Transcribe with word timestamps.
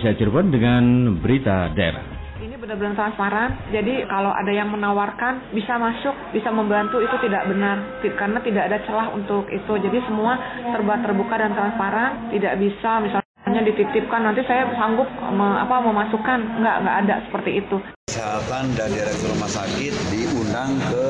Indonesia 0.00 0.16
Cirebon 0.16 0.48
dengan 0.48 0.82
berita 1.20 1.68
daerah. 1.76 2.00
Ini 2.40 2.56
benar-benar 2.56 2.96
transparan, 2.96 3.68
jadi 3.68 4.08
kalau 4.08 4.32
ada 4.32 4.48
yang 4.48 4.72
menawarkan 4.72 5.52
bisa 5.52 5.76
masuk, 5.76 6.16
bisa 6.32 6.48
membantu 6.48 7.04
itu 7.04 7.12
tidak 7.20 7.44
benar, 7.44 8.00
karena 8.16 8.40
tidak 8.40 8.64
ada 8.72 8.80
celah 8.88 9.12
untuk 9.12 9.44
itu. 9.52 9.72
Jadi 9.76 10.00
semua 10.08 10.40
serba 10.72 11.04
terbuka 11.04 11.36
dan 11.36 11.52
transparan, 11.52 12.32
tidak 12.32 12.56
bisa 12.56 12.96
misalnya 13.04 13.60
dititipkan 13.60 14.24
nanti 14.24 14.40
saya 14.48 14.72
sanggup 14.72 15.04
me, 15.36 15.60
apa 15.60 15.84
memasukkan, 15.84 16.64
nggak 16.64 16.76
nggak 16.80 16.96
ada 17.04 17.14
seperti 17.28 17.60
itu. 17.60 17.76
Kesehatan 18.08 18.72
dan 18.72 18.88
direktur 18.96 19.36
rumah 19.36 19.52
sakit 19.52 19.92
diundang 20.08 20.80
ke 20.88 21.06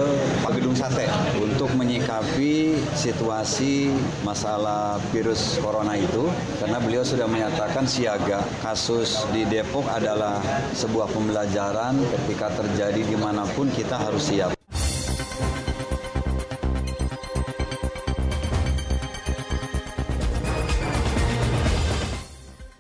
gedung 0.71 0.87
sate 0.87 1.11
untuk 1.43 1.67
menyikapi 1.75 2.79
situasi 2.95 3.91
masalah 4.23 5.03
virus 5.11 5.59
corona 5.59 5.99
itu 5.99 6.31
karena 6.63 6.79
beliau 6.79 7.03
sudah 7.03 7.27
menyatakan 7.27 7.83
siaga 7.91 8.39
kasus 8.63 9.27
di 9.35 9.43
Depok 9.51 9.83
adalah 9.91 10.39
sebuah 10.71 11.11
pembelajaran 11.11 11.99
ketika 11.99 12.55
terjadi 12.55 13.03
di 13.03 13.17
mana 13.19 13.43
pun 13.59 13.67
kita 13.75 13.99
harus 13.99 14.31
siap. 14.31 14.55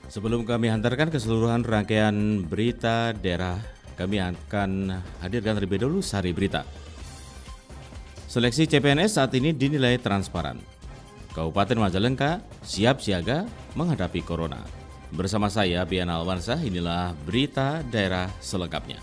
Sebelum 0.06 0.46
kami 0.46 0.70
hantarkan 0.70 1.10
keseluruhan 1.10 1.66
rangkaian 1.66 2.46
berita 2.46 3.10
daerah, 3.18 3.58
kami 3.98 4.22
akan 4.22 4.94
hadirkan 5.26 5.58
terlebih 5.58 5.82
dahulu 5.82 5.98
sari 5.98 6.30
berita. 6.30 6.79
Seleksi 8.30 8.62
CPNS 8.62 9.18
saat 9.18 9.34
ini 9.34 9.50
dinilai 9.50 9.98
transparan. 9.98 10.62
Kabupaten 11.34 11.74
Majalengka 11.82 12.38
siap 12.62 13.02
siaga 13.02 13.42
menghadapi 13.74 14.22
corona. 14.22 14.62
Bersama 15.10 15.50
saya 15.50 15.82
Bian 15.82 16.06
Alwansah, 16.06 16.62
inilah 16.62 17.10
berita 17.26 17.82
daerah 17.90 18.30
selengkapnya. 18.38 19.02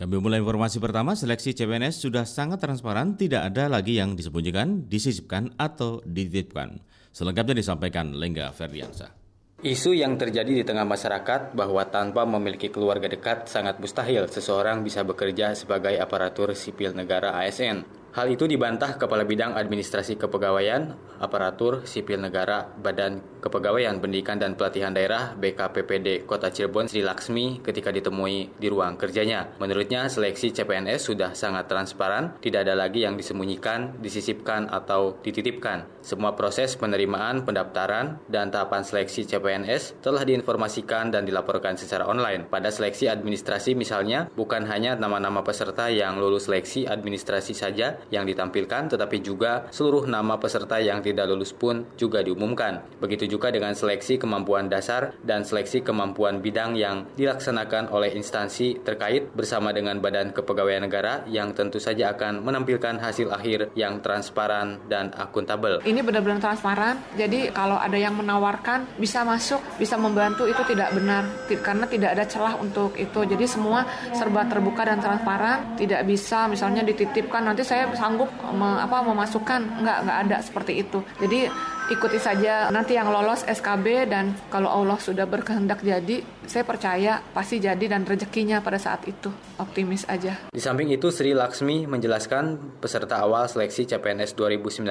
Kami 0.00 0.16
mulai 0.16 0.40
informasi 0.40 0.80
pertama, 0.80 1.12
seleksi 1.12 1.52
CPNS 1.52 2.00
sudah 2.00 2.24
sangat 2.24 2.56
transparan, 2.56 3.12
tidak 3.12 3.52
ada 3.52 3.68
lagi 3.68 4.00
yang 4.00 4.16
disembunyikan, 4.16 4.88
disisipkan, 4.88 5.52
atau 5.60 6.00
dititipkan. 6.08 6.80
Selengkapnya 7.12 7.60
disampaikan 7.60 8.16
Lengga 8.16 8.56
Ferdiansa. 8.56 9.25
Isu 9.64 9.96
yang 9.96 10.20
terjadi 10.20 10.52
di 10.52 10.64
tengah 10.68 10.84
masyarakat 10.84 11.56
bahwa 11.56 11.80
tanpa 11.88 12.28
memiliki 12.28 12.68
keluarga 12.68 13.08
dekat 13.08 13.48
sangat 13.48 13.80
mustahil 13.80 14.28
seseorang 14.28 14.84
bisa 14.84 15.00
bekerja 15.00 15.56
sebagai 15.56 15.96
aparatur 15.96 16.52
sipil 16.52 16.92
negara 16.92 17.32
ASN. 17.40 17.88
Hal 18.12 18.28
itu 18.28 18.44
dibantah 18.44 19.00
Kepala 19.00 19.24
Bidang 19.24 19.56
Administrasi 19.56 20.20
Kepegawaian, 20.20 20.92
Aparatur 21.20 21.88
Sipil 21.88 22.16
Negara, 22.20 22.64
Badan 22.64 23.35
Kepegawaian 23.42 24.00
Pendidikan 24.00 24.40
dan 24.40 24.56
Pelatihan 24.56 24.94
Daerah 24.96 25.36
BKPPD 25.36 26.24
Kota 26.24 26.48
Cirebon 26.48 26.88
Sri 26.88 27.04
Laksmi 27.04 27.60
ketika 27.60 27.92
ditemui 27.92 28.56
di 28.56 28.66
ruang 28.72 28.96
kerjanya. 28.96 29.52
Menurutnya, 29.60 30.08
seleksi 30.08 30.56
CPNS 30.56 31.12
sudah 31.12 31.36
sangat 31.36 31.68
transparan, 31.68 32.38
tidak 32.40 32.64
ada 32.64 32.74
lagi 32.74 33.04
yang 33.04 33.20
disembunyikan, 33.20 34.00
disisipkan, 34.00 34.68
atau 34.72 35.20
dititipkan. 35.20 35.84
Semua 36.00 36.38
proses 36.38 36.78
penerimaan, 36.78 37.42
pendaftaran, 37.42 38.22
dan 38.30 38.48
tahapan 38.48 38.82
seleksi 38.86 39.26
CPNS 39.26 40.00
telah 40.00 40.22
diinformasikan 40.22 41.10
dan 41.12 41.26
dilaporkan 41.26 41.74
secara 41.76 42.06
online. 42.06 42.46
Pada 42.48 42.70
seleksi 42.70 43.10
administrasi 43.10 43.74
misalnya, 43.74 44.30
bukan 44.32 44.64
hanya 44.70 44.94
nama-nama 44.94 45.42
peserta 45.42 45.90
yang 45.90 46.16
lulus 46.16 46.46
seleksi 46.46 46.86
administrasi 46.86 47.52
saja 47.52 47.98
yang 48.14 48.24
ditampilkan, 48.24 48.94
tetapi 48.94 49.18
juga 49.20 49.66
seluruh 49.74 50.06
nama 50.06 50.38
peserta 50.38 50.78
yang 50.78 51.02
tidak 51.02 51.26
lulus 51.26 51.50
pun 51.50 51.84
juga 51.98 52.22
diumumkan. 52.22 52.86
Begitu 53.02 53.25
juga 53.30 53.52
dengan 53.52 53.74
seleksi 53.76 54.18
kemampuan 54.18 54.66
dasar 54.66 55.14
dan 55.22 55.42
seleksi 55.42 55.82
kemampuan 55.84 56.40
bidang 56.40 56.74
yang 56.74 57.06
dilaksanakan 57.14 57.92
oleh 57.92 58.14
instansi 58.14 58.80
terkait 58.82 59.30
bersama 59.34 59.70
dengan 59.70 59.98
Badan 60.00 60.32
Kepegawaian 60.32 60.86
Negara 60.86 61.26
yang 61.28 61.52
tentu 61.52 61.78
saja 61.82 62.14
akan 62.14 62.42
menampilkan 62.42 62.98
hasil 62.98 63.30
akhir 63.30 63.74
yang 63.74 64.00
transparan 64.00 64.80
dan 64.86 65.12
akuntabel. 65.14 65.82
Ini 65.84 66.00
benar-benar 66.02 66.40
transparan, 66.40 67.02
jadi 67.14 67.50
kalau 67.50 67.76
ada 67.76 67.98
yang 67.98 68.16
menawarkan 68.16 68.98
bisa 68.98 69.22
masuk, 69.26 69.60
bisa 69.76 69.98
membantu 69.98 70.46
itu 70.46 70.62
tidak 70.66 70.94
benar, 70.94 71.26
karena 71.62 71.84
tidak 71.90 72.10
ada 72.18 72.24
celah 72.24 72.54
untuk 72.58 72.94
itu. 72.96 73.20
Jadi 73.26 73.44
semua 73.44 73.84
serba 74.14 74.46
terbuka 74.46 74.86
dan 74.86 74.98
transparan, 75.02 75.76
tidak 75.78 76.06
bisa 76.06 76.46
misalnya 76.46 76.86
dititipkan 76.86 77.42
nanti 77.46 77.66
saya 77.66 77.90
sanggup 77.96 78.30
me, 78.54 78.78
apa 78.78 79.02
memasukkan 79.02 79.82
nggak 79.82 79.98
nggak 80.06 80.18
ada 80.28 80.36
seperti 80.40 80.72
itu 80.84 80.98
jadi 81.18 81.50
ikuti 81.88 82.18
saja. 82.18 82.68
Nanti 82.74 82.98
yang 82.98 83.10
lolos 83.10 83.46
SKB 83.46 84.10
dan 84.10 84.34
kalau 84.50 84.70
Allah 84.70 84.98
sudah 84.98 85.26
berkehendak 85.26 85.82
jadi 85.82 86.22
saya 86.46 86.62
percaya 86.62 87.18
pasti 87.34 87.58
jadi 87.58 87.82
dan 87.90 88.06
rezekinya 88.06 88.62
pada 88.62 88.78
saat 88.78 89.06
itu. 89.06 89.30
Optimis 89.56 90.06
aja. 90.06 90.36
Di 90.52 90.60
samping 90.60 90.92
itu 90.92 91.08
Sri 91.08 91.32
Laksmi 91.32 91.88
menjelaskan 91.88 92.76
peserta 92.78 93.24
awal 93.24 93.48
seleksi 93.48 93.88
CPNS 93.88 94.36
2019 94.36 94.84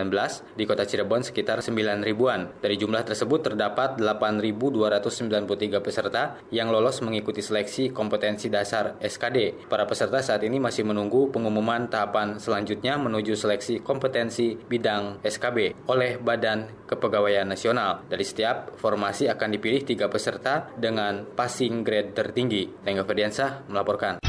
di 0.57 0.63
kota 0.65 0.83
Cirebon 0.83 1.21
sekitar 1.21 1.61
9 1.61 2.01
ribuan. 2.01 2.49
Dari 2.59 2.75
jumlah 2.75 3.05
tersebut 3.05 3.45
terdapat 3.51 4.01
8.293 4.01 5.85
peserta 5.85 6.41
yang 6.49 6.73
lolos 6.73 6.99
mengikuti 7.05 7.45
seleksi 7.45 7.93
kompetensi 7.93 8.49
dasar 8.49 8.97
SKD 8.99 9.69
para 9.69 9.85
peserta 9.85 10.19
saat 10.19 10.41
ini 10.43 10.57
masih 10.57 10.81
menunggu 10.81 11.29
pengumuman 11.29 11.87
tahapan 11.87 12.41
selanjutnya 12.41 12.97
menuju 12.97 13.37
seleksi 13.37 13.79
kompetensi 13.85 14.57
bidang 14.57 15.21
SKB 15.21 15.87
oleh 15.87 16.17
Badan 16.17 16.84
Kepegawaian 16.85 17.49
Nasional. 17.49 18.05
Dari 18.05 18.21
setiap 18.21 18.77
formasi 18.77 19.25
akan 19.27 19.49
dipilih 19.57 19.81
tiga 19.83 20.05
peserta 20.09 20.69
dengan 20.77 21.25
passing 21.25 21.81
grade 21.81 22.13
tertinggi. 22.13 22.69
Tengah 22.85 23.05
Ferdiansah 23.05 23.65
melaporkan. 23.67 24.21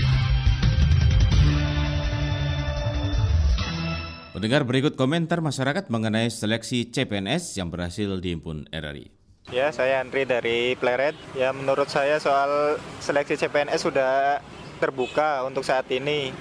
Pendengar 4.36 4.68
berikut 4.68 5.00
komentar 5.00 5.40
masyarakat 5.40 5.88
mengenai 5.88 6.28
seleksi 6.28 6.92
CPNS 6.92 7.56
yang 7.56 7.72
berhasil 7.72 8.20
dihimpun 8.20 8.68
RRI. 8.68 9.08
Ya, 9.48 9.72
saya 9.72 10.04
Andri 10.04 10.28
dari 10.28 10.76
Pleret. 10.76 11.16
Ya, 11.32 11.56
menurut 11.56 11.88
saya 11.88 12.20
soal 12.20 12.76
seleksi 13.00 13.40
CPNS 13.40 13.88
sudah 13.88 14.44
terbuka 14.76 15.40
untuk 15.46 15.64
saat 15.64 15.88
ini. 15.88 16.36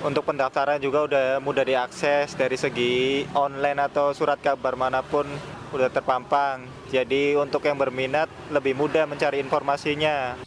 Untuk 0.00 0.24
pendaftaran 0.24 0.80
juga 0.80 1.04
udah 1.04 1.26
mudah 1.44 1.60
diakses 1.60 2.32
dari 2.32 2.56
segi 2.56 3.28
online 3.36 3.84
atau 3.84 4.16
surat 4.16 4.40
kabar 4.40 4.72
mana 4.72 5.04
pun 5.04 5.28
udah 5.76 5.92
terpampang. 5.92 6.64
Jadi 6.88 7.36
untuk 7.36 7.68
yang 7.68 7.76
berminat 7.76 8.32
lebih 8.48 8.72
mudah 8.80 9.04
mencari 9.04 9.44
informasinya. 9.44 10.40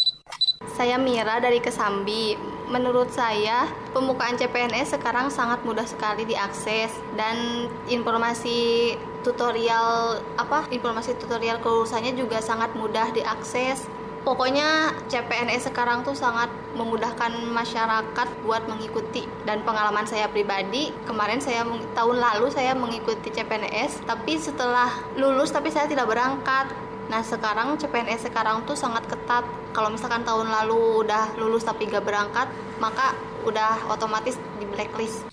Saya 0.74 0.98
Mira 0.98 1.38
dari 1.38 1.62
Kesambi. 1.62 2.34
Menurut 2.74 3.14
saya, 3.14 3.70
pembukaan 3.94 4.42
CPNS 4.42 4.98
sekarang 4.98 5.30
sangat 5.30 5.62
mudah 5.62 5.86
sekali 5.86 6.26
diakses 6.26 6.90
dan 7.14 7.70
informasi 7.86 8.98
tutorial 9.22 10.18
apa? 10.34 10.66
Informasi 10.74 11.14
tutorial 11.22 11.62
kelulusannya 11.62 12.18
juga 12.18 12.42
sangat 12.42 12.74
mudah 12.74 13.14
diakses. 13.14 13.86
Pokoknya 14.24 14.96
CPNS 15.12 15.68
sekarang 15.68 16.08
tuh 16.08 16.16
sangat 16.16 16.48
memudahkan 16.80 17.44
masyarakat 17.52 18.28
buat 18.48 18.64
mengikuti 18.72 19.28
dan 19.44 19.60
pengalaman 19.68 20.08
saya 20.08 20.32
pribadi 20.32 20.96
kemarin 21.04 21.44
saya 21.44 21.68
tahun 21.92 22.18
lalu 22.24 22.48
saya 22.48 22.72
mengikuti 22.72 23.28
CPNS 23.36 24.08
tapi 24.08 24.40
setelah 24.40 24.88
lulus 25.20 25.52
tapi 25.52 25.68
saya 25.68 25.92
tidak 25.92 26.08
berangkat 26.08 26.72
Nah 27.12 27.20
sekarang 27.20 27.76
CPNS 27.76 28.32
sekarang 28.32 28.64
tuh 28.64 28.80
sangat 28.80 29.04
ketat. 29.12 29.44
Kalau 29.76 29.92
misalkan 29.92 30.24
tahun 30.24 30.48
lalu 30.48 31.04
udah 31.04 31.36
lulus 31.36 31.68
tapi 31.68 31.92
gak 31.92 32.06
berangkat, 32.08 32.48
maka 32.80 33.12
udah 33.44 33.92
otomatis 33.92 34.40
di 34.56 34.66
blacklist. 34.72 35.28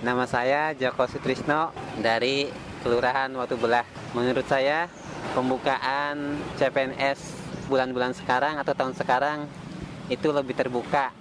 Nama 0.00 0.24
saya 0.24 0.72
Joko 0.78 1.04
Sutrisno 1.10 1.74
dari 1.98 2.48
Kelurahan 2.80 3.28
Watu 3.34 3.58
Belah. 3.58 3.84
Menurut 4.16 4.46
saya 4.46 4.88
pembukaan 5.32 6.38
CPNS 6.58 7.18
bulan-bulan 7.70 8.14
sekarang 8.18 8.58
atau 8.58 8.74
tahun 8.74 8.94
sekarang 8.98 9.46
itu 10.10 10.28
lebih 10.34 10.58
terbuka. 10.58 11.14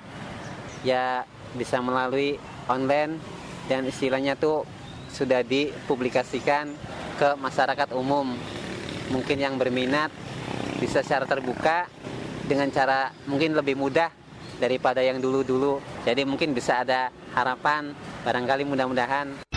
Ya 0.81 1.27
bisa 1.53 1.81
melalui 1.81 2.41
online 2.65 3.21
dan 3.69 3.85
istilahnya 3.85 4.33
tuh 4.33 4.65
sudah 5.13 5.45
dipublikasikan 5.45 6.73
ke 7.17 7.29
masyarakat 7.37 7.93
umum. 7.93 8.33
Mungkin 9.09 9.37
yang 9.41 9.57
berminat 9.57 10.13
bisa 10.77 11.01
secara 11.01 11.25
terbuka 11.25 11.89
dengan 12.45 12.69
cara 12.69 13.13
mungkin 13.25 13.57
lebih 13.57 13.77
mudah 13.77 14.09
daripada 14.57 15.01
yang 15.01 15.21
dulu-dulu. 15.21 15.81
Jadi 16.05 16.25
mungkin 16.25 16.53
bisa 16.53 16.81
ada 16.81 17.13
harapan 17.33 17.93
barangkali 18.25 18.65
mudah-mudahan 18.65 19.48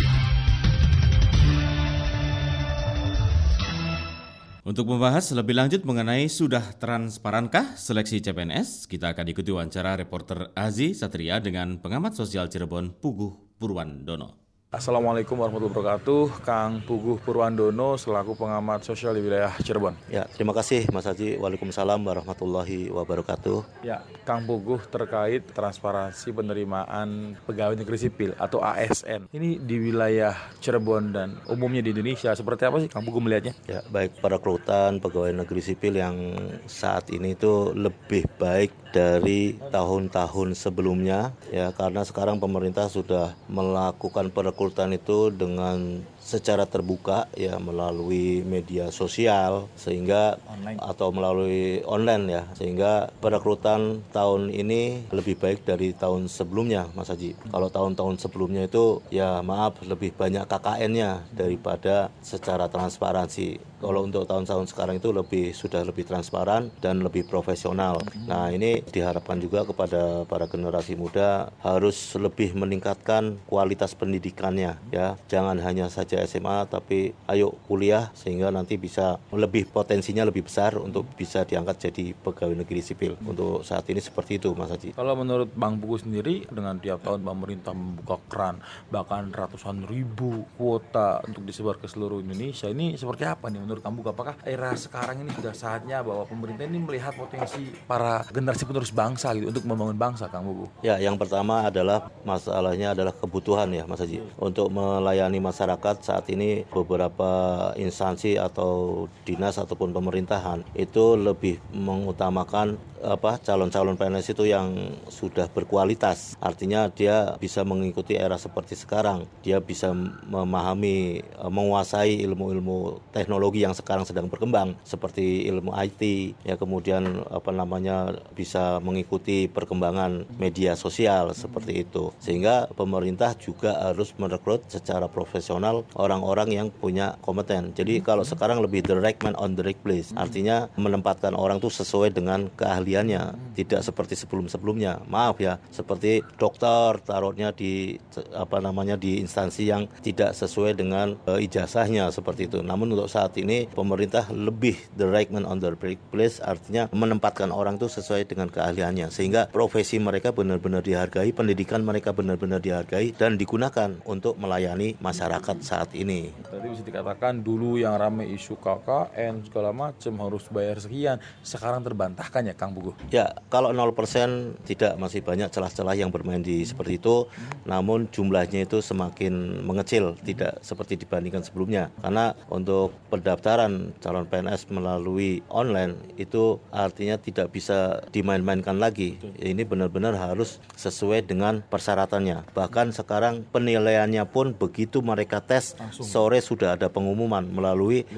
Untuk 4.63 4.87
membahas 4.87 5.27
lebih 5.35 5.59
lanjut 5.59 5.83
mengenai 5.83 6.31
sudah 6.31 6.63
transparankah 6.79 7.75
seleksi 7.75 8.23
CPNS, 8.23 8.87
kita 8.87 9.11
akan 9.11 9.27
ikuti 9.27 9.51
wawancara 9.51 9.99
reporter 9.99 10.55
Azi 10.55 10.95
Satria 10.95 11.43
dengan 11.43 11.83
pengamat 11.83 12.15
sosial 12.15 12.47
Cirebon 12.47 12.95
Puguh 12.95 13.59
Purwandono. 13.59 14.42
Assalamualaikum 14.73 15.37
warahmatullahi 15.37 15.77
wabarakatuh. 15.77 16.49
Kang 16.49 16.81
Puguh 16.89 17.21
Purwandono 17.21 18.01
selaku 18.01 18.33
pengamat 18.41 18.81
sosial 18.81 19.13
di 19.13 19.21
wilayah 19.21 19.53
Cirebon. 19.61 19.93
Ya, 20.09 20.25
terima 20.33 20.57
kasih 20.57 20.89
Mas 20.89 21.05
Haji. 21.05 21.37
Waalaikumsalam 21.37 22.01
warahmatullahi 22.01 22.89
wabarakatuh. 22.89 23.85
Ya, 23.85 24.01
Kang 24.25 24.49
Puguh 24.49 24.81
terkait 24.89 25.45
transparansi 25.53 26.33
penerimaan 26.33 27.37
pegawai 27.45 27.77
negeri 27.77 28.01
sipil 28.01 28.33
atau 28.41 28.65
ASN. 28.65 29.29
Ini 29.29 29.61
di 29.61 29.77
wilayah 29.77 30.33
Cirebon 30.65 31.13
dan 31.13 31.37
umumnya 31.53 31.85
di 31.85 31.93
Indonesia 31.93 32.33
seperti 32.33 32.65
apa 32.65 32.81
sih 32.81 32.89
Kang 32.89 33.05
Puguh 33.05 33.21
melihatnya? 33.21 33.53
Ya, 33.69 33.85
baik 33.93 34.25
perekrutan 34.25 35.05
pegawai 35.05 35.37
negeri 35.37 35.61
sipil 35.61 36.01
yang 36.01 36.17
saat 36.65 37.13
ini 37.13 37.37
itu 37.37 37.77
lebih 37.77 38.25
baik 38.41 38.73
dari 38.93 39.57
tahun-tahun 39.73 40.53
sebelumnya 40.53 41.33
ya 41.49 41.73
karena 41.73 42.05
sekarang 42.05 42.37
pemerintah 42.39 42.87
sudah 42.93 43.33
melakukan 43.49 44.29
perekrutan 44.29 44.93
itu 44.93 45.33
dengan 45.33 46.05
secara 46.33 46.65
terbuka 46.65 47.29
ya 47.37 47.61
melalui 47.61 48.41
media 48.41 48.89
sosial 48.89 49.69
sehingga 49.77 50.41
online. 50.49 50.79
atau 50.81 51.13
melalui 51.13 51.85
online 51.85 52.25
ya 52.33 52.43
sehingga 52.57 53.13
perekrutan 53.21 54.01
tahun 54.17 54.49
ini 54.49 55.13
lebih 55.13 55.37
baik 55.37 55.69
dari 55.69 55.93
tahun 55.93 56.33
sebelumnya 56.33 56.89
Mas 56.97 57.13
Haji. 57.13 57.37
Kalau 57.53 57.69
tahun-tahun 57.69 58.17
sebelumnya 58.25 58.65
itu 58.65 59.05
ya 59.13 59.45
maaf 59.45 59.85
lebih 59.85 60.17
banyak 60.17 60.49
KKN-nya 60.49 61.29
daripada 61.37 62.09
secara 62.25 62.73
transparansi. 62.73 63.73
Kalau 63.83 64.07
untuk 64.07 64.31
tahun-tahun 64.31 64.71
sekarang 64.71 65.03
itu 65.03 65.11
lebih 65.11 65.51
sudah 65.51 65.83
lebih 65.83 66.07
transparan 66.07 66.71
dan 66.79 67.03
lebih 67.03 67.27
profesional. 67.27 67.99
Nah, 68.31 68.55
ini 68.55 68.79
diharapkan 68.79 69.43
juga 69.43 69.67
kepada 69.67 70.23
para 70.23 70.47
generasi 70.47 70.95
muda 70.95 71.51
harus 71.67 72.15
lebih 72.15 72.55
meningkatkan 72.55 73.43
kualitas 73.51 73.99
pendidikannya 73.99 74.79
ya. 74.95 75.19
Jangan 75.27 75.59
hanya 75.59 75.91
saja 75.91 76.22
SMA 76.27 76.67
tapi 76.71 77.13
ayo 77.29 77.55
kuliah 77.67 78.11
sehingga 78.17 78.49
nanti 78.53 78.77
bisa 78.79 79.19
lebih 79.33 79.69
potensinya 79.69 80.27
lebih 80.27 80.47
besar 80.47 80.77
untuk 80.79 81.07
bisa 81.15 81.45
diangkat 81.47 81.91
jadi 81.91 82.15
pegawai 82.17 82.57
negeri 82.65 82.81
sipil. 82.83 83.15
Untuk 83.23 83.63
saat 83.67 83.87
ini 83.91 84.01
seperti 84.01 84.39
itu 84.43 84.55
Mas 84.57 84.73
Haji. 84.73 84.95
Kalau 84.95 85.15
menurut 85.19 85.51
Bang 85.55 85.79
Buku 85.79 86.03
sendiri 86.03 86.47
dengan 86.49 86.79
tiap 86.79 87.03
tahun 87.03 87.23
pemerintah 87.23 87.73
membuka 87.75 88.17
keran 88.29 88.63
bahkan 88.89 89.31
ratusan 89.33 89.87
ribu 89.89 90.45
kuota 90.57 91.23
untuk 91.27 91.43
disebar 91.47 91.79
ke 91.79 91.87
seluruh 91.89 92.23
Indonesia 92.23 92.69
ini 92.69 92.95
seperti 92.95 93.25
apa 93.27 93.49
nih 93.49 93.61
menurut 93.63 93.83
kamu 93.83 94.13
apakah 94.13 94.35
era 94.45 94.75
sekarang 94.77 95.25
ini 95.25 95.31
sudah 95.35 95.55
saatnya 95.57 96.05
bahwa 96.05 96.29
pemerintah 96.29 96.65
ini 96.69 96.79
melihat 96.83 97.17
potensi 97.17 97.73
para 97.89 98.25
generasi 98.29 98.65
penerus 98.69 98.93
bangsa 98.93 99.33
gitu 99.37 99.49
untuk 99.49 99.65
membangun 99.65 99.97
bangsa 99.97 100.29
Kang 100.29 100.45
Bubu? 100.45 100.69
Ya, 100.85 100.99
yang 100.99 101.17
pertama 101.17 101.67
adalah 101.69 102.13
masalahnya 102.27 102.93
adalah 102.93 103.15
kebutuhan 103.15 103.71
ya 103.73 103.85
Mas 103.89 104.01
Haji. 104.03 104.23
Untuk 104.37 104.69
melayani 104.73 105.39
masyarakat 105.39 105.97
saat 106.13 106.29
ini 106.29 106.69
beberapa 106.69 107.73
instansi 107.81 108.37
atau 108.37 109.09
dinas 109.25 109.57
ataupun 109.57 109.97
pemerintahan 109.97 110.61
itu 110.77 111.17
lebih 111.17 111.57
mengutamakan 111.73 112.77
apa 113.03 113.43
calon-calon 113.43 113.99
PNS 113.99 114.33
itu 114.33 114.47
yang 114.49 114.95
sudah 115.11 115.51
berkualitas. 115.51 116.39
Artinya 116.39 116.87
dia 116.89 117.35
bisa 117.43 117.67
mengikuti 117.67 118.15
era 118.15 118.39
seperti 118.39 118.79
sekarang. 118.79 119.27
Dia 119.43 119.59
bisa 119.59 119.91
memahami, 120.31 121.21
e, 121.21 121.45
menguasai 121.51 122.23
ilmu-ilmu 122.23 123.03
teknologi 123.11 123.67
yang 123.67 123.75
sekarang 123.75 124.07
sedang 124.07 124.31
berkembang 124.31 124.79
seperti 124.87 125.45
ilmu 125.51 125.75
IT, 125.75 126.33
ya 126.47 126.55
kemudian 126.55 127.27
apa 127.29 127.51
namanya 127.51 128.15
bisa 128.33 128.79
mengikuti 128.79 129.51
perkembangan 129.51 130.25
media 130.39 130.79
sosial 130.79 131.35
seperti 131.35 131.83
itu. 131.83 132.15
Sehingga 132.23 132.71
pemerintah 132.73 133.35
juga 133.35 133.91
harus 133.91 134.15
merekrut 134.17 134.71
secara 134.71 135.11
profesional 135.11 135.83
orang-orang 135.99 136.55
yang 136.55 136.69
punya 136.71 137.19
kompeten. 137.21 137.75
Jadi 137.75 137.99
kalau 138.01 138.23
sekarang 138.23 138.63
lebih 138.63 138.87
the 138.87 138.95
right 138.95 139.19
man 139.27 139.35
on 139.37 139.59
the 139.59 139.65
right 139.67 139.79
place. 139.83 140.15
Artinya 140.15 140.71
menempatkan 140.79 141.35
orang 141.35 141.59
itu 141.59 141.69
sesuai 141.69 142.15
dengan 142.15 142.47
keahlian 142.55 142.92
keahliannya 142.93 143.57
tidak 143.57 143.81
seperti 143.81 144.15
sebelum-sebelumnya. 144.21 145.09
Maaf 145.09 145.41
ya 145.41 145.57
seperti 145.73 146.21
dokter 146.37 147.01
taruhnya 147.01 147.57
di 147.57 147.97
apa 148.37 148.61
namanya 148.61 149.01
di 149.01 149.17
instansi 149.17 149.65
yang 149.65 149.89
tidak 150.05 150.37
sesuai 150.37 150.77
dengan 150.77 151.17
uh, 151.25 151.41
ijazahnya 151.41 152.13
seperti 152.13 152.53
itu. 152.53 152.61
Namun 152.61 152.93
untuk 152.93 153.09
saat 153.09 153.33
ini 153.41 153.65
pemerintah 153.73 154.29
lebih 154.29 154.77
the 155.01 155.09
right 155.09 155.33
man 155.33 155.49
on 155.49 155.57
the 155.57 155.73
right 155.81 156.01
place 156.13 156.37
artinya 156.45 156.93
menempatkan 156.93 157.49
orang 157.49 157.81
itu 157.81 157.89
sesuai 157.89 158.29
dengan 158.29 158.53
keahliannya. 158.53 159.09
Sehingga 159.09 159.49
profesi 159.49 159.97
mereka 159.97 160.37
benar-benar 160.37 160.85
dihargai 160.85 161.33
pendidikan 161.33 161.81
mereka 161.81 162.13
benar-benar 162.13 162.61
dihargai 162.61 163.17
dan 163.17 163.41
digunakan 163.41 163.97
untuk 164.05 164.37
melayani 164.37 165.01
masyarakat 165.01 165.65
saat 165.65 165.97
ini. 165.97 166.29
Tadi 166.45 166.69
bisa 166.69 166.85
dikatakan 166.85 167.41
dulu 167.41 167.81
yang 167.81 167.97
ramai 167.97 168.29
isu 168.37 168.61
KKN 168.61 169.49
segala 169.49 169.73
macam 169.73 170.13
harus 170.21 170.45
bayar 170.53 170.77
sekian. 170.81 171.17
Sekarang 171.41 171.81
terbantahkan 171.85 172.49
ya 172.49 172.55
Kang 172.57 172.75
Bu 172.75 172.82
Ya, 173.15 173.31
kalau 173.47 173.71
0% 173.71 174.59
tidak 174.67 174.99
masih 174.99 175.23
banyak 175.23 175.53
celah-celah 175.55 175.95
yang 175.95 176.11
bermain 176.11 176.43
di 176.43 176.67
seperti 176.67 176.99
itu, 176.99 177.31
namun 177.63 178.11
jumlahnya 178.11 178.67
itu 178.67 178.83
semakin 178.83 179.63
mengecil, 179.63 180.19
tidak 180.27 180.59
seperti 180.67 180.99
dibandingkan 180.99 181.47
sebelumnya. 181.47 181.95
Karena 182.03 182.35
untuk 182.51 182.91
pendaftaran 183.13 183.95
calon 184.03 184.27
PNS 184.27 184.73
melalui 184.73 185.45
online 185.53 185.95
itu 186.19 186.59
artinya 186.75 187.21
tidak 187.21 187.55
bisa 187.55 188.03
dimain-mainkan 188.11 188.81
lagi. 188.81 189.21
Ini 189.39 189.63
benar-benar 189.63 190.17
harus 190.19 190.59
sesuai 190.75 191.29
dengan 191.29 191.63
persyaratannya. 191.69 192.57
Bahkan 192.57 192.97
sekarang 192.97 193.47
penilaiannya 193.53 194.25
pun 194.27 194.57
begitu 194.57 195.05
mereka 195.05 195.45
tes 195.45 195.77
sore 195.93 196.41
sudah 196.41 196.75
ada 196.81 196.89
pengumuman 196.89 197.45
melalui 197.45 198.09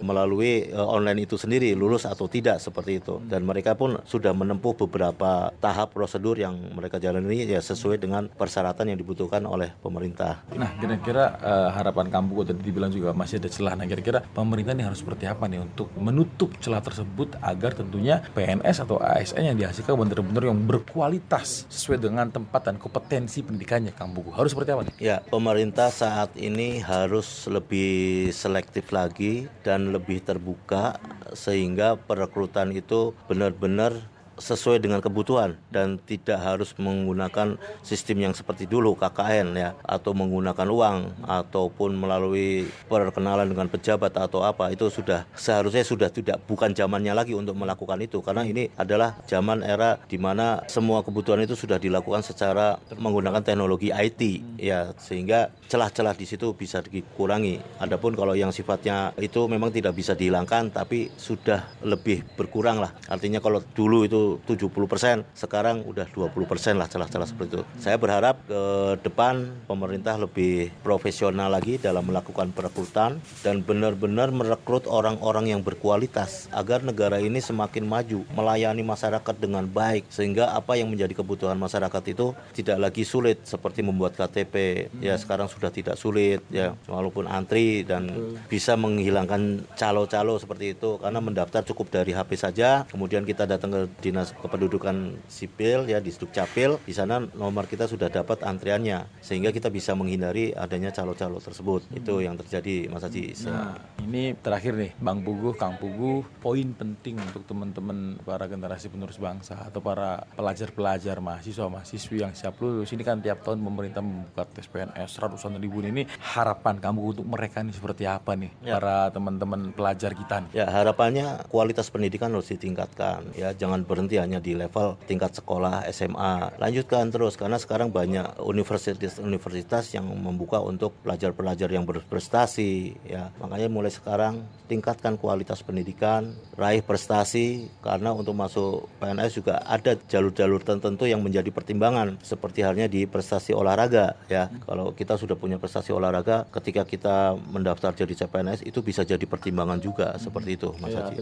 melalui 0.00 0.70
uh, 0.70 0.86
online 0.86 1.26
itu 1.26 1.34
sendiri 1.34 1.74
lulus 1.74 2.06
atau 2.06 2.30
tidak 2.30 2.62
seperti 2.62 3.02
itu. 3.02 3.18
Dan 3.26 3.42
mereka 3.42 3.74
pun 3.74 3.98
sudah 4.14 4.30
menempuh 4.30 4.78
beberapa 4.86 5.50
tahap 5.58 5.90
prosedur 5.98 6.38
yang 6.38 6.54
mereka 6.70 7.02
jalani 7.02 7.42
ya 7.42 7.58
sesuai 7.58 7.98
dengan 7.98 8.30
persyaratan 8.30 8.94
yang 8.94 8.98
dibutuhkan 9.02 9.42
oleh 9.42 9.74
pemerintah. 9.82 10.46
Nah, 10.54 10.70
kira-kira 10.78 11.34
uh, 11.42 11.68
harapan 11.74 12.06
kampung 12.14 12.46
tadi 12.46 12.62
dibilang 12.62 12.94
juga 12.94 13.10
masih 13.10 13.42
ada 13.42 13.50
celah. 13.50 13.74
Nah, 13.74 13.90
kira-kira 13.90 14.22
pemerintah 14.22 14.72
ini 14.78 14.86
harus 14.86 15.02
seperti 15.02 15.26
apa 15.26 15.50
nih 15.50 15.66
untuk 15.66 15.90
menutup 15.98 16.54
celah 16.62 16.78
tersebut 16.78 17.34
agar 17.42 17.74
tentunya 17.74 18.22
PNS 18.38 18.86
atau 18.86 19.02
ASN 19.02 19.50
yang 19.50 19.58
dihasilkan 19.58 19.98
benar-benar 19.98 20.46
yang 20.46 20.60
berkualitas 20.62 21.66
sesuai 21.72 21.98
dengan 21.98 22.30
tempat 22.30 22.70
dan 22.70 22.76
kompetensi 22.78 23.42
pendidikannya, 23.42 23.90
Kang 23.96 24.14
Buku. 24.14 24.30
Harus 24.30 24.54
seperti 24.54 24.70
apa 24.76 24.82
nih? 24.86 24.94
Ya, 25.02 25.16
pemerintah 25.26 25.90
saat 25.90 26.30
ini 26.38 26.78
harus 26.78 27.50
lebih 27.50 28.30
selektif 28.30 28.94
lagi 28.94 29.50
dan 29.66 29.90
lebih 29.90 30.22
terbuka 30.22 31.00
sehingga 31.32 31.96
perekrutan 31.96 32.74
itu 32.76 33.16
benar-benar 33.30 33.96
sesuai 34.38 34.82
dengan 34.82 34.98
kebutuhan 34.98 35.56
dan 35.70 35.98
tidak 36.02 36.38
harus 36.40 36.74
menggunakan 36.76 37.56
sistem 37.80 38.30
yang 38.30 38.34
seperti 38.34 38.66
dulu 38.66 38.94
KKN 38.98 39.48
ya 39.54 39.70
atau 39.86 40.12
menggunakan 40.16 40.68
uang 40.68 40.98
ataupun 41.26 41.94
melalui 41.94 42.66
perkenalan 42.86 43.50
dengan 43.50 43.70
pejabat 43.70 44.14
atau 44.16 44.42
apa 44.42 44.70
itu 44.70 44.90
sudah 44.90 45.26
seharusnya 45.34 45.86
sudah 45.86 46.08
tidak 46.10 46.42
bukan 46.44 46.74
zamannya 46.74 47.14
lagi 47.14 47.32
untuk 47.36 47.54
melakukan 47.54 48.00
itu 48.02 48.20
karena 48.22 48.42
ini 48.46 48.70
adalah 48.74 49.18
zaman 49.26 49.62
era 49.62 49.98
di 50.08 50.18
mana 50.18 50.62
semua 50.66 51.02
kebutuhan 51.06 51.42
itu 51.42 51.54
sudah 51.54 51.78
dilakukan 51.78 52.22
secara 52.24 52.78
menggunakan 52.96 53.44
teknologi 53.44 53.90
IT 53.92 54.22
ya 54.58 54.92
sehingga 54.98 55.52
celah-celah 55.68 56.14
di 56.16 56.26
situ 56.26 56.54
bisa 56.54 56.80
dikurangi. 56.80 57.60
Adapun 57.82 58.14
kalau 58.14 58.32
yang 58.38 58.54
sifatnya 58.54 59.12
itu 59.20 59.46
memang 59.50 59.74
tidak 59.74 59.96
bisa 59.98 60.16
dihilangkan 60.16 60.70
tapi 60.72 61.10
sudah 61.14 61.66
lebih 61.84 62.24
berkurang 62.38 62.80
lah. 62.80 62.94
Artinya 63.10 63.42
kalau 63.42 63.60
dulu 63.74 64.06
itu 64.06 64.23
70%, 64.46 65.24
sekarang 65.34 65.82
udah 65.84 66.06
20% 66.10 66.78
lah 66.78 66.86
celah-celah 66.86 67.28
seperti 67.28 67.50
itu. 67.58 67.62
Saya 67.82 67.96
berharap 67.98 68.40
ke 68.46 68.62
depan 69.02 69.50
pemerintah 69.66 70.14
lebih 70.16 70.70
profesional 70.86 71.50
lagi 71.50 71.76
dalam 71.76 72.06
melakukan 72.06 72.54
perekrutan 72.54 73.18
dan 73.42 73.60
benar-benar 73.60 74.30
merekrut 74.30 74.86
orang-orang 74.86 75.50
yang 75.50 75.60
berkualitas 75.60 76.46
agar 76.54 76.86
negara 76.86 77.18
ini 77.18 77.42
semakin 77.42 77.84
maju, 77.84 78.22
melayani 78.32 78.86
masyarakat 78.86 79.34
dengan 79.36 79.66
baik 79.66 80.06
sehingga 80.08 80.54
apa 80.54 80.78
yang 80.78 80.94
menjadi 80.94 81.18
kebutuhan 81.18 81.58
masyarakat 81.58 82.02
itu 82.14 82.30
tidak 82.54 82.78
lagi 82.78 83.02
sulit 83.02 83.42
seperti 83.42 83.82
membuat 83.82 84.14
KTP. 84.14 84.86
Ya 85.02 85.18
sekarang 85.18 85.50
sudah 85.50 85.74
tidak 85.74 85.98
sulit 85.98 86.40
ya 86.48 86.78
walaupun 86.86 87.26
antri 87.26 87.82
dan 87.82 88.08
bisa 88.46 88.78
menghilangkan 88.78 89.66
calo-calo 89.74 90.38
seperti 90.38 90.78
itu 90.78 90.96
karena 91.02 91.18
mendaftar 91.18 91.66
cukup 91.66 91.90
dari 91.90 92.14
HP 92.14 92.38
saja, 92.38 92.86
kemudian 92.86 93.26
kita 93.26 93.50
datang 93.50 93.74
ke 93.74 93.80
dinas 93.98 94.13
dinas 94.14 94.30
kependudukan 94.30 95.26
sipil 95.26 95.90
ya 95.90 95.98
di 95.98 96.14
Dukcapil 96.14 96.78
di 96.86 96.94
sana 96.94 97.18
nomor 97.18 97.66
kita 97.66 97.90
sudah 97.90 98.06
dapat 98.06 98.46
antriannya 98.46 99.18
sehingga 99.18 99.50
kita 99.50 99.74
bisa 99.74 99.98
menghindari 99.98 100.54
adanya 100.54 100.94
calo-calo 100.94 101.42
tersebut 101.42 101.90
hmm. 101.90 101.98
itu 101.98 102.22
yang 102.22 102.38
terjadi 102.38 102.86
Mas 102.94 103.02
Haji 103.02 103.34
nah 103.50 103.74
ini 103.98 104.38
terakhir 104.38 104.78
nih 104.78 104.94
Bang 105.02 105.26
Pugu 105.26 105.58
Kang 105.58 105.82
Pugu 105.82 106.22
poin 106.38 106.70
penting 106.78 107.18
untuk 107.18 107.42
teman-teman 107.42 108.22
para 108.22 108.46
generasi 108.46 108.86
penerus 108.86 109.18
bangsa 109.18 109.58
atau 109.66 109.82
para 109.82 110.22
pelajar-pelajar 110.38 111.18
mahasiswa 111.18 111.66
mahasiswi 111.66 112.22
yang 112.22 112.30
siap 112.38 112.54
lulus 112.62 112.94
ini 112.94 113.02
kan 113.02 113.18
tiap 113.18 113.42
tahun 113.42 113.66
pemerintah 113.66 113.98
membuka 113.98 114.46
tes 114.46 114.70
PNS 114.70 115.10
ratusan 115.18 115.58
ribu 115.58 115.82
ini 115.82 116.06
harapan 116.22 116.78
kamu 116.78 117.18
untuk 117.18 117.26
mereka 117.26 117.66
ini 117.66 117.74
seperti 117.74 118.06
apa 118.06 118.38
nih 118.38 118.54
ya. 118.62 118.78
para 118.78 119.10
teman-teman 119.10 119.74
pelajar 119.74 120.14
kita 120.14 120.46
nih? 120.46 120.62
Ya 120.62 120.70
harapannya 120.70 121.50
kualitas 121.50 121.90
pendidikan 121.90 122.30
harus 122.30 122.54
ditingkatkan 122.54 123.34
ya 123.34 123.50
jangan 123.50 123.82
berhenti 123.82 124.03
hanya 124.20 124.38
di 124.38 124.52
level 124.52 125.00
tingkat 125.08 125.36
sekolah 125.36 125.88
SMA 125.90 126.60
lanjutkan 126.60 127.08
terus 127.08 127.34
karena 127.40 127.56
sekarang 127.56 127.88
banyak 127.90 128.38
universitas-universitas 128.40 129.96
yang 129.96 130.06
membuka 130.08 130.60
untuk 130.60 130.92
pelajar-pelajar 131.02 131.68
yang 131.72 131.88
berprestasi 131.88 132.94
ya. 133.08 133.32
Makanya 133.40 133.68
mulai 133.72 133.92
sekarang 133.92 134.44
tingkatkan 134.68 135.16
kualitas 135.20 135.60
pendidikan 135.60 136.32
raih 136.56 136.80
prestasi 136.80 137.68
karena 137.84 138.12
untuk 138.12 138.32
masuk 138.36 138.88
PNS 139.00 139.40
juga 139.40 139.60
ada 139.64 139.96
jalur-jalur 139.96 140.60
tertentu 140.64 141.04
yang 141.04 141.20
menjadi 141.20 141.50
pertimbangan 141.52 142.16
seperti 142.24 142.64
halnya 142.64 142.88
di 142.88 143.04
prestasi 143.04 143.52
olahraga 143.52 144.16
ya. 144.28 144.48
Kalau 144.64 144.92
kita 144.96 145.16
sudah 145.20 145.36
punya 145.36 145.56
prestasi 145.60 145.92
olahraga 145.92 146.48
ketika 146.50 146.82
kita 146.84 147.36
mendaftar 147.50 147.92
jadi 147.94 148.24
CPNS 148.24 148.64
itu 148.64 148.80
bisa 148.80 149.04
jadi 149.04 149.22
pertimbangan 149.24 149.78
juga 149.80 150.16
seperti 150.18 150.56
itu 150.56 150.72
Mas 150.80 150.92
ya, 150.96 151.06
Haji. 151.06 151.16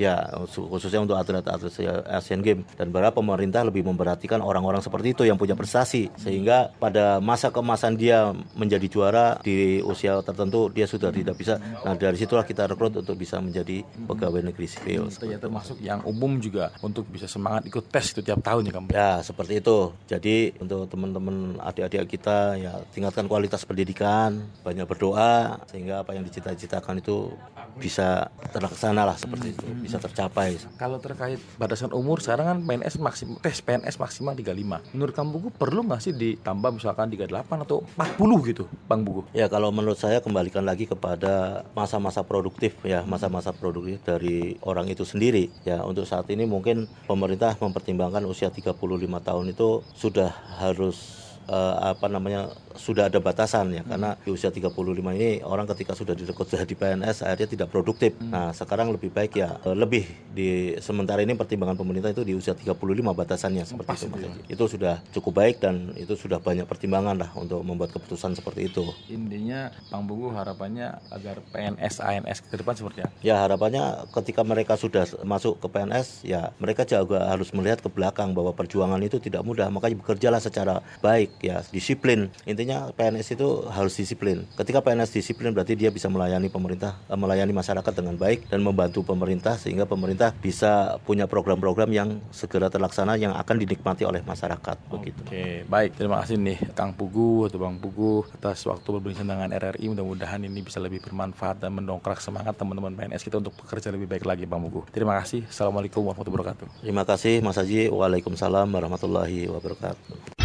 Ya, 0.00 0.16
khususnya 0.48 1.00
untuk 1.04 1.16
atlet-atlet 1.20 1.72
Asian 2.06 2.42
Games 2.42 2.66
dan 2.74 2.90
berapa 2.90 3.14
pemerintah 3.14 3.64
lebih 3.66 3.86
memperhatikan 3.86 4.40
orang-orang 4.44 4.84
seperti 4.84 5.16
itu 5.16 5.22
yang 5.24 5.40
punya 5.40 5.56
prestasi 5.56 6.12
sehingga 6.20 6.72
pada 6.76 7.18
masa 7.18 7.50
kemasan 7.50 7.96
dia 7.96 8.34
menjadi 8.54 8.86
juara 8.86 9.26
di 9.40 9.80
usia 9.82 10.20
tertentu 10.22 10.68
dia 10.70 10.84
sudah 10.84 11.10
tidak 11.10 11.36
bisa. 11.38 11.58
Nah, 11.58 11.94
dari 11.96 12.16
situlah 12.18 12.44
kita 12.44 12.68
rekrut 12.68 13.00
untuk 13.00 13.16
bisa 13.16 13.40
menjadi 13.40 13.82
pegawai 14.06 14.52
negeri 14.52 14.66
sipil. 14.68 15.08
Hmm, 15.08 15.30
ya, 15.30 15.38
termasuk 15.40 15.78
yang 15.80 16.04
umum 16.04 16.38
juga 16.38 16.74
untuk 16.84 17.08
bisa 17.08 17.26
semangat 17.26 17.66
ikut 17.66 17.88
tes 17.88 18.12
itu 18.12 18.20
tiap 18.22 18.40
tahun 18.42 18.68
ya 18.68 18.72
kamu. 18.74 18.86
Ya, 18.92 19.12
seperti 19.24 19.62
itu. 19.64 19.92
Jadi 20.06 20.36
untuk 20.60 20.86
teman-teman 20.90 21.58
adik-adik 21.62 22.18
kita 22.18 22.58
ya 22.60 22.72
tingkatkan 22.92 23.26
kualitas 23.26 23.64
pendidikan, 23.64 24.46
banyak 24.62 24.86
berdoa 24.86 25.60
sehingga 25.68 26.04
apa 26.04 26.14
yang 26.14 26.24
dicita-citakan 26.26 27.02
itu 27.02 27.32
bisa 27.76 28.32
terlaksana 28.54 29.04
lah 29.04 29.16
seperti 29.18 29.52
itu, 29.52 29.66
hmm. 29.66 29.84
bisa 29.84 29.96
tercapai. 30.00 30.56
Kalau 30.80 30.96
terkait 30.96 31.40
batasan 31.76 31.92
umur 31.92 32.24
sekarang 32.24 32.46
kan 32.48 32.58
PNS 32.64 32.96
maksimal 32.96 33.36
tes 33.44 33.60
PNS 33.60 34.00
maksimal 34.00 34.32
35. 34.32 34.96
Menurut 34.96 35.12
kamu 35.12 35.28
Buku 35.36 35.48
perlu 35.52 35.84
nggak 35.84 36.00
sih 36.00 36.16
ditambah 36.16 36.80
misalkan 36.80 37.12
38 37.12 37.28
atau 37.68 37.84
40 38.00 38.48
gitu, 38.48 38.64
Bang 38.88 39.04
Buku? 39.04 39.28
Ya 39.36 39.52
kalau 39.52 39.68
menurut 39.68 40.00
saya 40.00 40.24
kembalikan 40.24 40.64
lagi 40.64 40.88
kepada 40.88 41.68
masa-masa 41.76 42.24
produktif 42.24 42.80
ya, 42.80 43.04
masa-masa 43.04 43.52
produktif 43.52 44.00
dari 44.08 44.56
orang 44.64 44.88
itu 44.88 45.04
sendiri. 45.04 45.52
Ya 45.68 45.84
untuk 45.84 46.08
saat 46.08 46.24
ini 46.32 46.48
mungkin 46.48 46.88
pemerintah 47.04 47.52
mempertimbangkan 47.60 48.24
usia 48.24 48.48
35 48.48 48.72
tahun 49.20 49.44
itu 49.52 49.84
sudah 49.92 50.32
harus 50.56 51.28
uh, 51.52 51.92
apa 51.92 52.08
namanya 52.08 52.56
sudah 52.76 53.08
ada 53.08 53.18
batasan 53.20 53.72
ya 53.72 53.82
hmm. 53.82 53.90
karena 53.90 54.10
di 54.20 54.30
usia 54.32 54.50
35 54.52 54.72
ini 55.16 55.40
orang 55.42 55.66
ketika 55.68 55.92
sudah 55.96 56.12
direkrut 56.12 56.48
jadi 56.48 56.74
PNS 56.74 57.24
akhirnya 57.24 57.48
tidak 57.48 57.68
produktif. 57.72 58.16
Hmm. 58.20 58.32
Nah, 58.32 58.50
sekarang 58.52 58.92
lebih 58.92 59.10
baik 59.12 59.36
ya 59.36 59.56
uh, 59.64 59.76
lebih 59.76 60.06
di 60.32 60.76
sementara 60.80 61.24
ini 61.24 61.32
pertimbangan 61.36 61.76
pemerintah 61.76 62.12
itu 62.12 62.22
di 62.22 62.36
usia 62.36 62.52
35 62.52 62.76
batasannya 63.12 63.64
seperti 63.64 63.88
Pas 63.88 64.00
itu 64.00 64.10
Mas. 64.10 64.22
Ya. 64.22 64.32
Itu 64.52 64.64
sudah 64.66 64.94
cukup 65.12 65.32
baik 65.40 65.56
dan 65.62 65.94
itu 65.96 66.14
sudah 66.18 66.42
banyak 66.42 66.66
pertimbangan 66.66 67.16
lah 67.16 67.30
untuk 67.38 67.62
membuat 67.62 67.94
keputusan 67.94 68.36
seperti 68.36 68.68
itu. 68.68 68.82
Intinya 69.08 69.70
Bang 69.88 70.04
Bugu 70.10 70.34
harapannya 70.34 70.98
agar 71.12 71.40
PNS 71.54 72.02
ANS 72.02 72.38
ke 72.44 72.56
depan 72.58 72.74
seperti 72.76 73.06
apa? 73.06 73.12
Ya, 73.22 73.40
harapannya 73.40 74.10
ketika 74.12 74.42
mereka 74.42 74.74
sudah 74.74 75.06
masuk 75.22 75.62
ke 75.62 75.66
PNS 75.70 76.26
ya 76.26 76.50
mereka 76.58 76.82
juga 76.82 77.30
harus 77.30 77.54
melihat 77.54 77.80
ke 77.80 77.88
belakang 77.88 78.34
bahwa 78.34 78.50
perjuangan 78.52 78.98
itu 79.00 79.22
tidak 79.22 79.46
mudah, 79.46 79.70
makanya 79.70 80.02
bekerjalah 80.02 80.42
secara 80.42 80.82
baik 80.98 81.38
ya 81.38 81.62
disiplin 81.70 82.28
intinya 82.48 82.65
PNS 82.74 83.38
itu 83.38 83.48
harus 83.70 83.94
disiplin 83.94 84.42
ketika 84.58 84.82
PNS 84.82 85.14
disiplin 85.14 85.54
berarti 85.54 85.78
dia 85.78 85.94
bisa 85.94 86.10
melayani 86.10 86.50
pemerintah 86.50 86.98
eh, 87.06 87.18
melayani 87.18 87.52
masyarakat 87.54 87.92
dengan 87.94 88.18
baik 88.18 88.50
dan 88.50 88.60
membantu 88.64 89.06
pemerintah 89.06 89.54
sehingga 89.60 89.86
pemerintah 89.86 90.34
bisa 90.34 90.96
punya 91.04 91.30
program-program 91.30 91.90
yang 91.92 92.08
segera 92.32 92.72
terlaksana 92.72 93.14
yang 93.20 93.36
akan 93.36 93.56
dinikmati 93.60 94.02
oleh 94.02 94.24
masyarakat 94.24 94.76
begitu. 94.90 95.20
Oke, 95.22 95.62
baik. 95.68 95.94
Terima 95.98 96.22
kasih 96.22 96.36
nih 96.40 96.58
Kang 96.72 96.96
Pugu 96.96 97.46
atau 97.46 97.58
Bang 97.60 97.78
Pugu 97.78 98.24
atas 98.32 98.64
waktu 98.66 98.88
berbincang 98.98 99.28
dengan 99.28 99.50
RRI. 99.52 99.86
Mudah-mudahan 99.92 100.40
ini 100.42 100.60
bisa 100.64 100.80
lebih 100.82 101.04
bermanfaat 101.04 101.62
dan 101.62 101.76
mendongkrak 101.76 102.18
semangat 102.18 102.56
teman-teman 102.56 102.94
PNS 102.96 103.22
kita 103.22 103.38
untuk 103.38 103.54
bekerja 103.60 103.92
lebih 103.92 104.08
baik 104.10 104.24
lagi 104.24 104.44
Bang 104.48 104.64
Pugu. 104.66 104.88
Terima 104.90 105.18
kasih. 105.20 105.44
Assalamualaikum 105.46 106.02
warahmatullahi 106.02 106.42
wabarakatuh. 106.42 106.66
Terima 106.82 107.04
kasih 107.04 107.34
Mas 107.44 107.58
Haji. 107.60 107.92
Waalaikumsalam 107.92 108.66
warahmatullahi 108.70 109.50
wabarakatuh. 109.50 110.35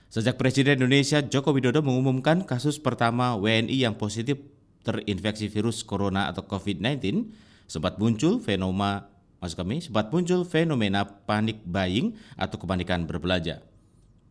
Sejak 0.09 0.41
Presiden 0.41 0.81
Indonesia 0.81 1.21
Joko 1.21 1.53
Widodo 1.53 1.85
mengumumkan 1.85 2.41
kasus 2.45 2.81
pertama 2.81 3.37
WNI 3.37 3.77
yang 3.89 3.95
positif 3.97 4.41
terinfeksi 4.81 5.53
virus 5.53 5.85
corona 5.85 6.33
atau 6.33 6.49
COVID-19, 6.49 7.29
sempat 7.69 8.01
muncul 8.01 8.41
fenomena 8.41 9.05
maksud 9.39 9.57
kami 9.59 9.79
sempat 9.79 10.11
muncul 10.11 10.43
fenomena 10.43 11.07
panik 11.07 11.63
buying 11.63 12.15
atau 12.35 12.59
kepanikan 12.59 13.07
berbelanja. 13.07 13.63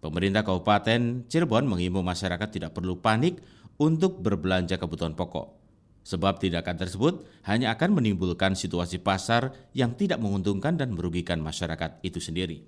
Pemerintah 0.04 0.46
Kabupaten 0.46 1.26
Cirebon 1.26 1.66
mengimbau 1.66 2.06
masyarakat 2.06 2.50
tidak 2.54 2.72
perlu 2.76 3.00
panik 3.02 3.42
untuk 3.82 4.22
berbelanja 4.22 4.78
kebutuhan 4.78 5.18
pokok. 5.18 5.67
Sebab 6.08 6.40
tindakan 6.40 6.80
tersebut 6.80 7.28
hanya 7.44 7.76
akan 7.76 8.00
menimbulkan 8.00 8.56
situasi 8.56 9.04
pasar 9.04 9.52
yang 9.76 9.92
tidak 10.00 10.24
menguntungkan 10.24 10.80
dan 10.80 10.96
merugikan 10.96 11.44
masyarakat 11.44 12.00
itu 12.00 12.24
sendiri. 12.24 12.64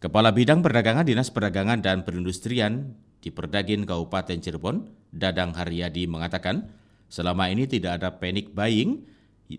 Kepala 0.00 0.32
Bidang 0.32 0.64
Perdagangan 0.64 1.04
Dinas 1.04 1.28
Perdagangan 1.28 1.84
dan 1.84 2.00
Perindustrian 2.00 2.96
di 3.20 3.28
Perdagin 3.28 3.84
Kabupaten 3.84 4.40
Cirebon, 4.40 4.88
Dadang 5.12 5.52
Haryadi 5.52 6.08
mengatakan, 6.08 6.72
selama 7.12 7.52
ini 7.52 7.68
tidak 7.68 8.00
ada 8.00 8.16
panic 8.16 8.56
buying 8.56 9.04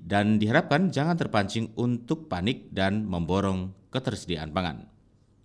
dan 0.01 0.41
diharapkan 0.41 0.89
jangan 0.89 1.21
terpancing 1.21 1.69
untuk 1.77 2.25
panik 2.25 2.73
dan 2.73 3.05
memborong 3.05 3.69
ketersediaan 3.93 4.49
pangan. 4.49 4.89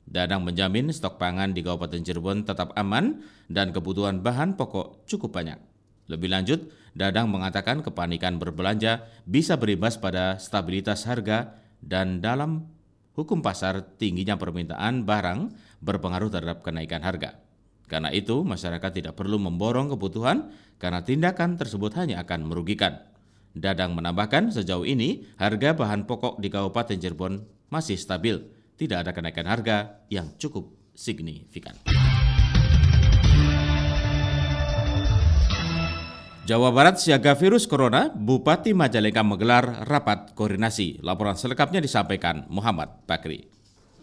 Dadang 0.09 0.41
menjamin 0.41 0.89
stok 0.89 1.21
pangan 1.21 1.53
di 1.53 1.61
Kabupaten 1.61 2.01
Cirebon 2.01 2.49
tetap 2.49 2.73
aman 2.81 3.21
dan 3.53 3.77
kebutuhan 3.77 4.25
bahan 4.25 4.57
pokok 4.57 5.05
cukup 5.05 5.37
banyak. 5.37 5.61
Lebih 6.07 6.31
lanjut, 6.31 6.61
Dadang 6.97 7.29
mengatakan 7.29 7.85
kepanikan 7.85 8.41
berbelanja 8.41 9.05
bisa 9.29 9.61
berimbas 9.61 10.01
pada 10.01 10.41
stabilitas 10.41 11.05
harga 11.05 11.53
dan 11.85 12.25
dalam 12.25 12.73
hukum 13.13 13.45
pasar 13.45 13.85
tingginya 14.01 14.41
permintaan 14.41 15.05
barang 15.05 15.53
berpengaruh 15.85 16.33
terhadap 16.33 16.65
kenaikan 16.65 17.05
harga. 17.05 17.37
Karena 17.85 18.09
itu, 18.17 18.41
masyarakat 18.49 18.91
tidak 18.97 19.13
perlu 19.13 19.37
memborong 19.37 19.93
kebutuhan 19.93 20.49
karena 20.81 21.05
tindakan 21.05 21.61
tersebut 21.61 21.93
hanya 22.01 22.25
akan 22.25 22.49
merugikan. 22.49 23.05
Dadang 23.53 23.93
menambahkan 23.93 24.57
sejauh 24.57 24.89
ini 24.89 25.29
harga 25.37 25.77
bahan 25.77 26.09
pokok 26.09 26.41
di 26.41 26.49
Kabupaten 26.49 26.97
Cirebon 26.97 27.45
masih 27.69 28.01
stabil, 28.01 28.41
tidak 28.81 29.05
ada 29.05 29.13
kenaikan 29.13 29.45
harga 29.45 30.01
yang 30.09 30.33
cukup 30.41 30.73
signifikan. 30.97 31.77
Jawa 36.47 36.71
Barat 36.71 37.03
siaga 37.03 37.35
virus 37.35 37.67
corona, 37.67 38.07
Bupati 38.07 38.71
Majalengka 38.71 39.27
menggelar 39.27 39.83
rapat 39.83 40.31
koordinasi. 40.39 41.03
Laporan 41.03 41.35
selengkapnya 41.35 41.83
disampaikan 41.83 42.47
Muhammad 42.47 43.03
Bakri. 43.03 43.51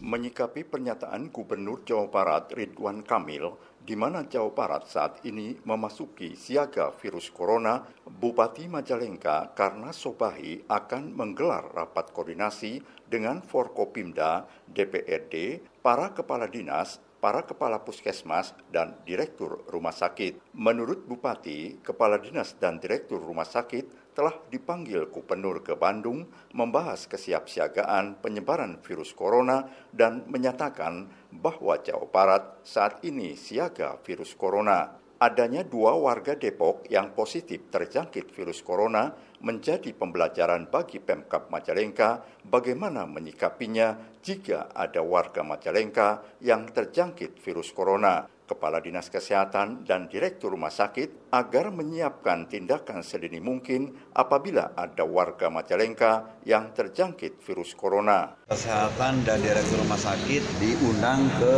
menyikapi 0.04 0.68
pernyataan 0.68 1.32
Gubernur 1.32 1.80
Jawa 1.88 2.12
Barat 2.12 2.52
Ridwan 2.52 3.00
Kamil 3.00 3.48
di 3.80 3.96
mana 3.96 4.28
Jawa 4.28 4.52
Barat 4.52 4.84
saat 4.88 5.24
ini 5.24 5.56
memasuki 5.64 6.36
siaga 6.36 6.92
virus 6.92 7.32
corona, 7.32 7.84
Bupati 8.04 8.68
Majalengka 8.68 9.52
karena 9.56 9.92
Sobahi 9.92 10.68
akan 10.68 11.16
menggelar 11.16 11.72
rapat 11.72 12.12
koordinasi 12.12 12.84
dengan 13.08 13.40
Forkopimda, 13.40 14.48
DPRD, 14.68 15.64
para 15.84 16.12
kepala 16.16 16.48
dinas, 16.48 17.00
para 17.24 17.40
kepala 17.40 17.80
puskesmas, 17.80 18.52
dan 18.68 19.00
direktur 19.08 19.64
rumah 19.72 19.96
sakit. 19.96 20.44
Menurut 20.52 21.08
Bupati, 21.08 21.80
kepala 21.80 22.20
dinas 22.20 22.52
dan 22.60 22.76
direktur 22.76 23.16
rumah 23.16 23.48
sakit 23.48 24.12
telah 24.12 24.36
dipanggil 24.52 25.08
Gubernur 25.08 25.64
ke 25.64 25.72
Bandung 25.72 26.28
membahas 26.52 27.08
kesiapsiagaan 27.08 28.20
penyebaran 28.20 28.76
virus 28.84 29.16
corona 29.16 29.64
dan 29.88 30.28
menyatakan 30.28 31.08
bahwa 31.32 31.80
Jawa 31.80 32.04
Barat 32.12 32.60
saat 32.60 33.00
ini 33.08 33.40
siaga 33.40 33.96
virus 34.04 34.36
corona. 34.36 35.03
Adanya 35.24 35.64
dua 35.64 35.96
warga 35.96 36.36
Depok 36.36 36.84
yang 36.92 37.16
positif 37.16 37.72
terjangkit 37.72 38.28
virus 38.36 38.60
corona 38.60 39.08
menjadi 39.40 39.96
pembelajaran 39.96 40.68
bagi 40.68 41.00
Pemkap 41.00 41.48
Majalengka 41.48 42.20
bagaimana 42.44 43.08
menyikapinya 43.08 44.20
jika 44.20 44.68
ada 44.76 45.00
warga 45.00 45.40
Majalengka 45.40 46.20
yang 46.44 46.68
terjangkit 46.68 47.40
virus 47.40 47.72
corona. 47.72 48.28
Kepala 48.44 48.84
Dinas 48.84 49.08
Kesehatan 49.08 49.88
dan 49.88 50.12
Direktur 50.12 50.52
Rumah 50.52 50.68
Sakit 50.68 51.32
agar 51.32 51.72
menyiapkan 51.72 52.44
tindakan 52.44 53.00
sedini 53.00 53.40
mungkin 53.40 53.96
apabila 54.12 54.76
ada 54.76 55.08
warga 55.08 55.48
Majalengka 55.48 56.44
yang 56.44 56.76
terjangkit 56.76 57.40
virus 57.40 57.72
corona. 57.72 58.36
Kesehatan 58.44 59.24
dan 59.24 59.40
Direktur 59.40 59.80
Rumah 59.80 59.96
Sakit 59.96 60.44
diundang 60.60 61.24
ke 61.40 61.56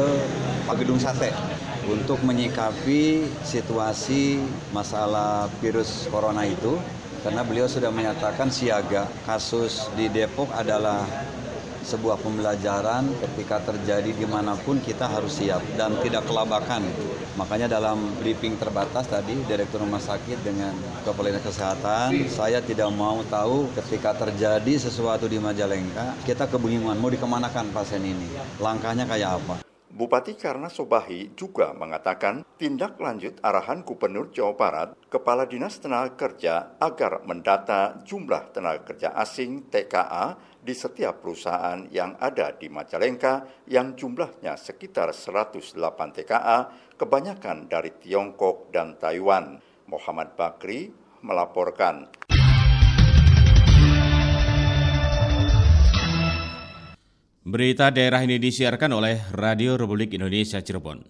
Gedung 0.78 1.02
Sate 1.02 1.55
untuk 1.86 2.18
menyikapi 2.26 3.30
situasi 3.46 4.42
masalah 4.74 5.46
virus 5.62 6.10
corona 6.10 6.42
itu 6.42 6.74
karena 7.22 7.42
beliau 7.42 7.66
sudah 7.66 7.90
menyatakan 7.90 8.50
siaga 8.50 9.06
kasus 9.26 9.90
di 9.98 10.06
Depok 10.10 10.50
adalah 10.54 11.02
sebuah 11.86 12.18
pembelajaran 12.18 13.06
ketika 13.22 13.62
terjadi 13.62 14.10
di 14.10 14.26
mana 14.26 14.58
pun 14.58 14.82
kita 14.82 15.06
harus 15.06 15.38
siap 15.38 15.62
dan 15.78 15.94
tidak 16.02 16.26
kelabakan. 16.26 16.82
Makanya 17.38 17.78
dalam 17.78 18.10
briefing 18.18 18.58
terbatas 18.58 19.06
tadi 19.06 19.38
Direktur 19.46 19.86
Rumah 19.86 20.02
Sakit 20.02 20.42
dengan 20.42 20.74
Kepala 21.06 21.30
Dinas 21.30 21.46
Kesehatan, 21.46 22.26
saya 22.26 22.58
tidak 22.58 22.90
mau 22.90 23.22
tahu 23.30 23.70
ketika 23.78 24.18
terjadi 24.18 24.74
sesuatu 24.82 25.30
di 25.30 25.38
Majalengka, 25.38 26.16
kita 26.26 26.50
kebingungan 26.50 26.98
mau 26.98 27.12
dikemanakan 27.12 27.70
pasien 27.70 28.02
ini, 28.02 28.34
langkahnya 28.58 29.06
kayak 29.06 29.38
apa. 29.38 29.75
Bupati 29.96 30.36
Karna 30.36 30.68
Sobahi 30.68 31.32
juga 31.32 31.72
mengatakan 31.72 32.44
tindak 32.60 33.00
lanjut 33.00 33.40
arahan 33.40 33.80
Gubernur 33.80 34.28
Jawa 34.28 34.52
Barat, 34.52 34.88
Kepala 35.08 35.48
Dinas 35.48 35.80
Tenaga 35.80 36.12
Kerja 36.12 36.76
agar 36.76 37.24
mendata 37.24 38.04
jumlah 38.04 38.52
tenaga 38.52 38.84
kerja 38.84 39.16
asing 39.16 39.72
TKA 39.72 40.36
di 40.60 40.76
setiap 40.76 41.24
perusahaan 41.24 41.88
yang 41.88 42.12
ada 42.20 42.52
di 42.52 42.68
Majalengka 42.68 43.64
yang 43.72 43.96
jumlahnya 43.96 44.60
sekitar 44.60 45.16
108 45.16 45.80
TKA, 46.12 46.58
kebanyakan 47.00 47.64
dari 47.64 47.96
Tiongkok 47.96 48.68
dan 48.68 49.00
Taiwan. 49.00 49.56
Muhammad 49.88 50.36
Bakri 50.36 50.92
melaporkan. 51.24 52.25
Berita 57.46 57.94
daerah 57.94 58.26
ini 58.26 58.42
disiarkan 58.42 58.90
oleh 58.90 59.22
Radio 59.30 59.78
Republik 59.78 60.10
Indonesia 60.18 60.58
Cirebon. 60.58 61.06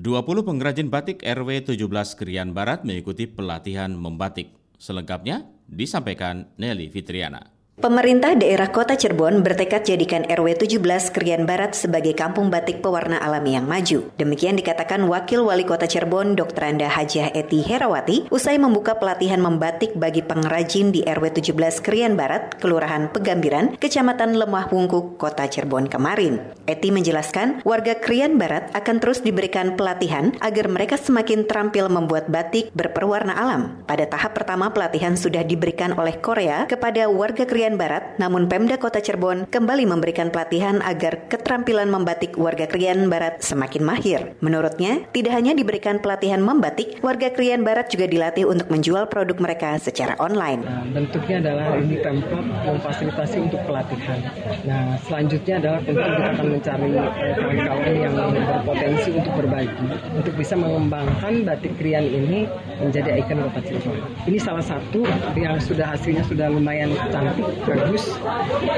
20 0.00 0.24
pengrajin 0.40 0.88
batik 0.88 1.20
RW 1.20 1.76
17 1.76 1.76
Krian 2.16 2.56
Barat 2.56 2.88
mengikuti 2.88 3.28
pelatihan 3.28 3.92
membatik. 3.92 4.48
Selengkapnya 4.80 5.44
disampaikan 5.68 6.48
Nelly 6.56 6.88
Fitriana. 6.88 7.53
Pemerintah 7.74 8.38
daerah 8.38 8.70
kota 8.70 8.94
Cirebon 8.94 9.42
bertekad 9.42 9.82
jadikan 9.82 10.22
RW 10.30 10.62
17 10.62 11.10
Krian 11.10 11.42
Barat 11.42 11.74
sebagai 11.74 12.14
kampung 12.14 12.46
batik 12.46 12.78
pewarna 12.78 13.18
alami 13.18 13.58
yang 13.58 13.66
maju. 13.66 14.14
Demikian 14.14 14.54
dikatakan 14.54 15.02
Wakil 15.10 15.42
Wali 15.42 15.66
Kota 15.66 15.90
Cirebon 15.90 16.38
Dr. 16.38 16.70
Anda 16.70 16.86
Hajah 16.86 17.34
Eti 17.34 17.66
Herawati 17.66 18.30
usai 18.30 18.62
membuka 18.62 18.94
pelatihan 18.94 19.42
membatik 19.42 19.90
bagi 19.98 20.22
pengrajin 20.22 20.94
di 20.94 21.02
RW 21.02 21.34
17 21.34 21.82
Krian 21.82 22.14
Barat, 22.14 22.62
Kelurahan 22.62 23.10
Pegambiran, 23.10 23.74
Kecamatan 23.74 24.38
Lemah 24.38 24.70
Wungkuk, 24.70 25.18
Kota 25.18 25.50
Cirebon 25.50 25.90
kemarin. 25.90 26.54
Eti 26.70 26.94
menjelaskan 26.94 27.66
warga 27.66 27.98
Krian 27.98 28.38
Barat 28.38 28.70
akan 28.70 29.02
terus 29.02 29.18
diberikan 29.18 29.74
pelatihan 29.74 30.30
agar 30.38 30.70
mereka 30.70 30.94
semakin 30.94 31.42
terampil 31.50 31.90
membuat 31.90 32.30
batik 32.30 32.70
berperwarna 32.70 33.34
alam. 33.34 33.82
Pada 33.82 34.06
tahap 34.06 34.38
pertama 34.38 34.70
pelatihan 34.70 35.18
sudah 35.18 35.42
diberikan 35.42 35.90
oleh 35.98 36.14
Korea 36.22 36.70
kepada 36.70 37.10
warga 37.10 37.42
Krian 37.42 37.63
Krian 37.64 37.80
Barat, 37.80 38.20
namun 38.20 38.44
Pemda 38.44 38.76
Kota 38.76 39.00
Cirebon 39.00 39.48
kembali 39.48 39.88
memberikan 39.88 40.28
pelatihan 40.28 40.84
agar 40.84 41.32
keterampilan 41.32 41.88
membatik 41.88 42.36
warga 42.36 42.68
Krian 42.68 43.08
Barat 43.08 43.40
semakin 43.40 43.80
mahir. 43.80 44.36
Menurutnya, 44.44 45.08
tidak 45.16 45.32
hanya 45.32 45.56
diberikan 45.56 45.96
pelatihan 45.96 46.44
membatik, 46.44 47.00
warga 47.00 47.32
Krian 47.32 47.64
Barat 47.64 47.88
juga 47.88 48.04
dilatih 48.04 48.44
untuk 48.44 48.68
menjual 48.68 49.08
produk 49.08 49.40
mereka 49.40 49.80
secara 49.80 50.12
online. 50.20 50.60
Nah, 50.60 50.84
bentuknya 50.92 51.40
adalah 51.40 51.80
ini 51.80 51.96
Pemkot 52.04 52.44
memfasilitasi 52.68 53.36
untuk 53.48 53.64
pelatihan. 53.64 54.20
Nah, 54.68 55.00
selanjutnya 55.08 55.54
adalah 55.64 55.80
tentu 55.88 56.04
kita 56.04 56.28
akan 56.36 56.46
mencari 56.60 56.88
eh, 57.00 57.32
kawan-kawan 57.64 57.96
yang 57.96 58.14
berpotensi 58.44 59.08
untuk 59.16 59.32
berbagi, 59.40 59.88
untuk 60.12 60.34
bisa 60.36 60.52
mengembangkan 60.52 61.32
batik 61.48 61.72
Krian 61.80 62.04
ini 62.12 62.44
menjadi 62.76 63.24
ikon 63.24 63.40
Kota 63.48 63.60
Cirebon. 63.64 63.96
Ini 64.28 64.36
salah 64.36 64.60
satu 64.60 65.00
yang 65.32 65.56
sudah 65.64 65.96
hasilnya 65.96 66.28
sudah 66.28 66.52
lumayan 66.52 66.92
cantik 67.08 67.53
bagus. 67.62 68.04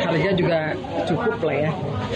Harga 0.05 0.31
juga 0.37 0.59
cukup 1.09 1.41
lah 1.41 1.57
ya 1.57 1.71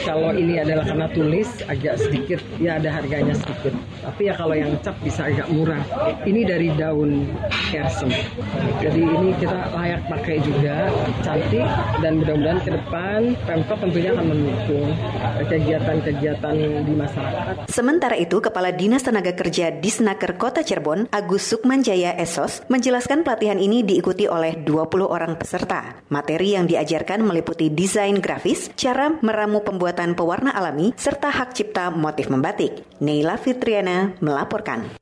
kalau 0.06 0.30
ini 0.32 0.62
adalah 0.62 0.84
karena 0.86 1.06
tulis 1.12 1.48
agak 1.66 1.94
sedikit 2.00 2.40
ya 2.62 2.78
ada 2.78 2.88
harganya 2.88 3.34
sedikit. 3.36 3.74
Tapi 4.00 4.22
ya 4.30 4.34
kalau 4.38 4.54
yang 4.56 4.72
cap 4.80 4.96
bisa 5.04 5.28
agak 5.28 5.46
murah. 5.52 5.82
Ini 6.24 6.40
dari 6.46 6.68
daun 6.78 7.28
kersem. 7.68 8.10
Jadi 8.80 9.02
ini 9.02 9.28
kita 9.36 9.74
layak 9.76 10.02
pakai 10.08 10.36
juga 10.40 10.88
cantik 11.20 11.66
dan 12.00 12.12
mudah-mudahan 12.22 12.60
ke 12.64 12.70
depan 12.72 13.20
Pemkot 13.44 13.78
tentunya 13.82 14.10
akan 14.16 14.26
mendukung 14.32 14.88
kegiatan-kegiatan 15.46 16.54
di 16.86 16.94
masyarakat. 16.94 17.54
Sementara 17.68 18.16
itu 18.16 18.40
Kepala 18.40 18.72
Dinas 18.72 19.04
Tenaga 19.04 19.36
Kerja 19.36 19.74
Disnaker 19.74 20.38
Kota 20.40 20.64
Cirebon 20.64 21.10
Agus 21.12 21.44
Sukmanjaya 21.50 22.16
Esos 22.16 22.64
menjelaskan 22.72 23.26
pelatihan 23.26 23.60
ini 23.60 23.84
diikuti 23.84 24.24
oleh 24.30 24.56
20 24.62 25.04
orang 25.04 25.36
peserta. 25.36 26.00
Materi 26.08 26.56
yang 26.56 26.64
diajarkan 26.64 27.22
meliputi 27.26 27.68
desain 27.68 28.16
grafis, 28.18 28.70
cara 28.78 29.18
meramu 29.20 29.60
pembuatan 29.60 29.79
pewarna 30.14 30.52
alami, 30.52 30.92
serta 30.94 31.32
hak 31.32 31.56
cipta 31.56 31.88
motif 31.88 32.28
membatik. 32.28 32.84
Neila 33.00 33.40
Fitriana 33.40 34.12
melaporkan. 34.20 35.00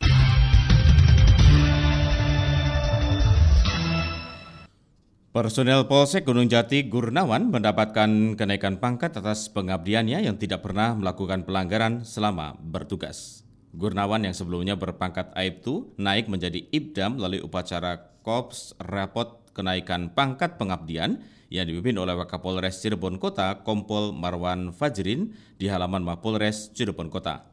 Personel 5.28 5.86
Polsek 5.86 6.26
Gunung 6.26 6.50
Jati 6.50 6.88
Gurnawan 6.88 7.52
mendapatkan 7.52 8.34
kenaikan 8.34 8.80
pangkat 8.82 9.14
atas 9.14 9.46
pengabdiannya 9.52 10.24
yang 10.24 10.34
tidak 10.34 10.66
pernah 10.66 10.98
melakukan 10.98 11.46
pelanggaran 11.46 12.02
selama 12.02 12.58
bertugas. 12.58 13.46
Gurnawan 13.76 14.24
yang 14.24 14.34
sebelumnya 14.34 14.74
berpangkat 14.74 15.30
Aibtu 15.36 15.92
naik 16.00 16.26
menjadi 16.26 16.64
Ibdam 16.72 17.20
melalui 17.20 17.44
upacara 17.44 18.18
Korps 18.24 18.74
Rapot 18.80 19.46
kenaikan 19.52 20.10
pangkat 20.10 20.56
pengabdian 20.56 21.22
yang 21.48 21.68
dipimpin 21.68 21.96
oleh 21.96 22.16
Wakapolres 22.16 22.80
Cirebon 22.84 23.16
Kota 23.16 23.64
Kompol 23.64 24.12
Marwan 24.12 24.72
Fajrin 24.72 25.32
di 25.56 25.68
halaman 25.68 26.04
Mapolres 26.04 26.72
Cirebon 26.76 27.08
Kota. 27.08 27.48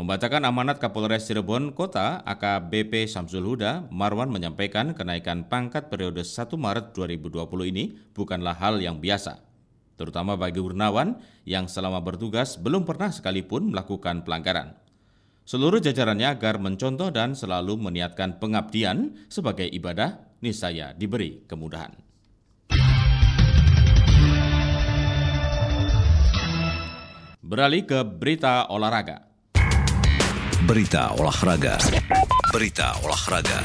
Membacakan 0.00 0.48
amanat 0.48 0.80
Kapolres 0.80 1.28
Cirebon 1.28 1.76
Kota 1.76 2.24
AKBP 2.24 3.04
Samsul 3.04 3.44
Huda, 3.44 3.84
Marwan 3.92 4.32
menyampaikan 4.32 4.96
kenaikan 4.96 5.44
pangkat 5.44 5.92
periode 5.92 6.24
1 6.24 6.48
Maret 6.56 6.96
2020 6.96 7.44
ini 7.68 8.00
bukanlah 8.16 8.56
hal 8.56 8.80
yang 8.80 8.96
biasa, 8.96 9.44
terutama 10.00 10.40
bagi 10.40 10.56
Urnawan 10.56 11.20
yang 11.44 11.68
selama 11.68 12.00
bertugas 12.00 12.56
belum 12.56 12.88
pernah 12.88 13.12
sekalipun 13.12 13.76
melakukan 13.76 14.24
pelanggaran. 14.24 14.72
Seluruh 15.44 15.82
jajarannya 15.82 16.32
agar 16.32 16.56
mencontoh 16.62 17.12
dan 17.12 17.36
selalu 17.36 17.76
meniatkan 17.76 18.40
pengabdian 18.40 19.28
sebagai 19.28 19.68
ibadah, 19.68 20.16
niscaya 20.40 20.96
diberi 20.96 21.44
kemudahan. 21.44 22.09
Beralih 27.50 27.82
ke 27.82 28.06
berita 28.06 28.70
olahraga. 28.70 29.26
Berita 30.70 31.10
olahraga. 31.18 31.82
Berita 32.54 32.94
olahraga. 33.02 33.58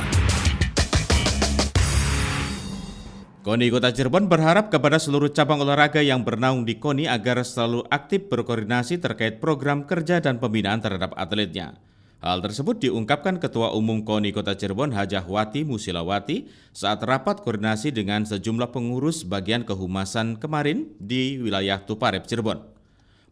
KONI 3.45 3.69
Kota 3.69 3.93
Cirebon 3.93 4.25
berharap 4.25 4.73
kepada 4.73 4.97
seluruh 4.97 5.29
cabang 5.29 5.61
olahraga 5.61 6.01
yang 6.01 6.25
bernaung 6.25 6.65
di 6.65 6.81
KONI 6.81 7.13
agar 7.13 7.45
selalu 7.45 7.85
aktif 7.93 8.25
berkoordinasi 8.25 8.97
terkait 8.97 9.37
program 9.37 9.85
kerja 9.85 10.17
dan 10.17 10.41
pembinaan 10.41 10.81
terhadap 10.81 11.13
atletnya. 11.13 11.77
Hal 12.25 12.41
tersebut 12.41 12.81
diungkapkan 12.81 13.37
Ketua 13.37 13.69
Umum 13.77 14.01
KONI 14.01 14.33
Kota 14.33 14.57
Cirebon 14.57 14.97
Hajah 14.97 15.29
Wati 15.29 15.61
Musilawati 15.61 16.49
saat 16.73 17.05
rapat 17.05 17.45
koordinasi 17.45 17.93
dengan 17.93 18.25
sejumlah 18.25 18.73
pengurus 18.73 19.21
bagian 19.29 19.61
kehumasan 19.61 20.41
kemarin 20.41 20.89
di 20.97 21.37
wilayah 21.37 21.85
Tuparep 21.85 22.25
Cirebon. 22.25 22.74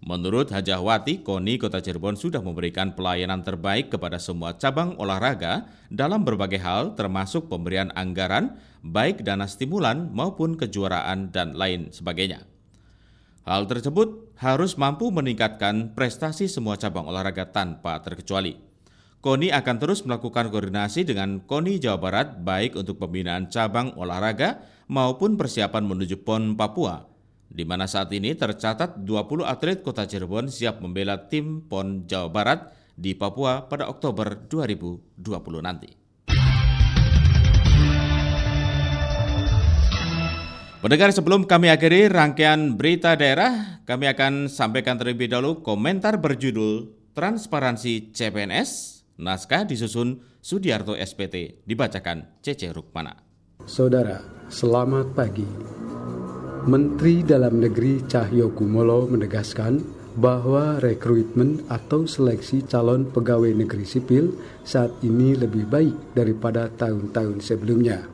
Menurut 0.04 0.52
Hajahwati, 0.52 1.24
KONI 1.24 1.56
Kota 1.56 1.80
Cirebon 1.80 2.20
sudah 2.20 2.44
memberikan 2.44 2.92
pelayanan 2.92 3.40
terbaik 3.40 3.88
kepada 3.88 4.20
semua 4.20 4.52
cabang 4.60 5.00
olahraga 5.00 5.72
dalam 5.88 6.28
berbagai 6.28 6.60
hal 6.60 6.92
termasuk 7.00 7.48
pemberian 7.48 7.88
anggaran, 7.96 8.60
baik 8.84 9.24
dana 9.24 9.48
stimulan 9.48 10.12
maupun 10.12 10.60
kejuaraan 10.60 11.32
dan 11.32 11.56
lain 11.56 11.96
sebagainya. 11.96 12.44
Hal 13.48 13.64
tersebut 13.64 14.36
harus 14.44 14.76
mampu 14.76 15.08
meningkatkan 15.08 15.96
prestasi 15.96 16.52
semua 16.52 16.76
cabang 16.76 17.08
olahraga 17.08 17.48
tanpa 17.48 17.96
terkecuali. 18.04 18.60
KONI 19.24 19.56
akan 19.56 19.76
terus 19.80 20.04
melakukan 20.04 20.52
koordinasi 20.52 21.08
dengan 21.08 21.40
KONI 21.48 21.80
Jawa 21.80 21.96
Barat 22.04 22.44
baik 22.44 22.76
untuk 22.76 23.00
pembinaan 23.00 23.48
cabang 23.48 23.96
olahraga 23.96 24.68
maupun 24.92 25.40
persiapan 25.40 25.88
menuju 25.88 26.28
PON 26.28 26.60
Papua 26.60 27.13
di 27.50 27.64
mana 27.68 27.86
saat 27.86 28.10
ini 28.16 28.34
tercatat 28.34 29.02
20 29.02 29.46
atlet 29.46 29.80
kota 29.84 30.08
Cirebon 30.08 30.50
siap 30.50 30.80
membela 30.80 31.30
tim 31.30 31.64
PON 31.66 32.08
Jawa 32.08 32.30
Barat 32.32 32.60
di 32.94 33.18
Papua 33.18 33.66
pada 33.66 33.90
Oktober 33.90 34.48
2020 34.50 35.20
nanti. 35.64 35.90
Pendengar 40.84 41.16
sebelum 41.16 41.48
kami 41.48 41.72
akhiri 41.72 42.12
rangkaian 42.12 42.76
berita 42.76 43.16
daerah, 43.16 43.80
kami 43.88 44.04
akan 44.12 44.52
sampaikan 44.52 45.00
terlebih 45.00 45.32
dahulu 45.32 45.64
komentar 45.64 46.20
berjudul 46.20 46.92
Transparansi 47.16 48.12
CPNS, 48.12 48.70
naskah 49.22 49.64
disusun 49.64 50.20
Sudiarto 50.44 50.92
SPT, 51.00 51.64
dibacakan 51.64 52.42
Cece 52.44 52.76
Rukmana. 52.76 53.16
Saudara, 53.64 54.20
selamat 54.52 55.16
pagi. 55.16 55.48
Menteri 56.64 57.28
Dalam 57.28 57.60
Negeri 57.60 58.08
Cahyo 58.08 58.56
Kumolo 58.56 59.04
menegaskan 59.12 59.84
bahwa 60.16 60.80
rekrutmen 60.80 61.60
atau 61.68 62.08
seleksi 62.08 62.64
calon 62.64 63.04
pegawai 63.12 63.52
negeri 63.52 63.84
sipil 63.84 64.32
saat 64.64 64.96
ini 65.04 65.36
lebih 65.36 65.68
baik 65.68 66.16
daripada 66.16 66.72
tahun-tahun 66.72 67.44
sebelumnya. 67.44 68.08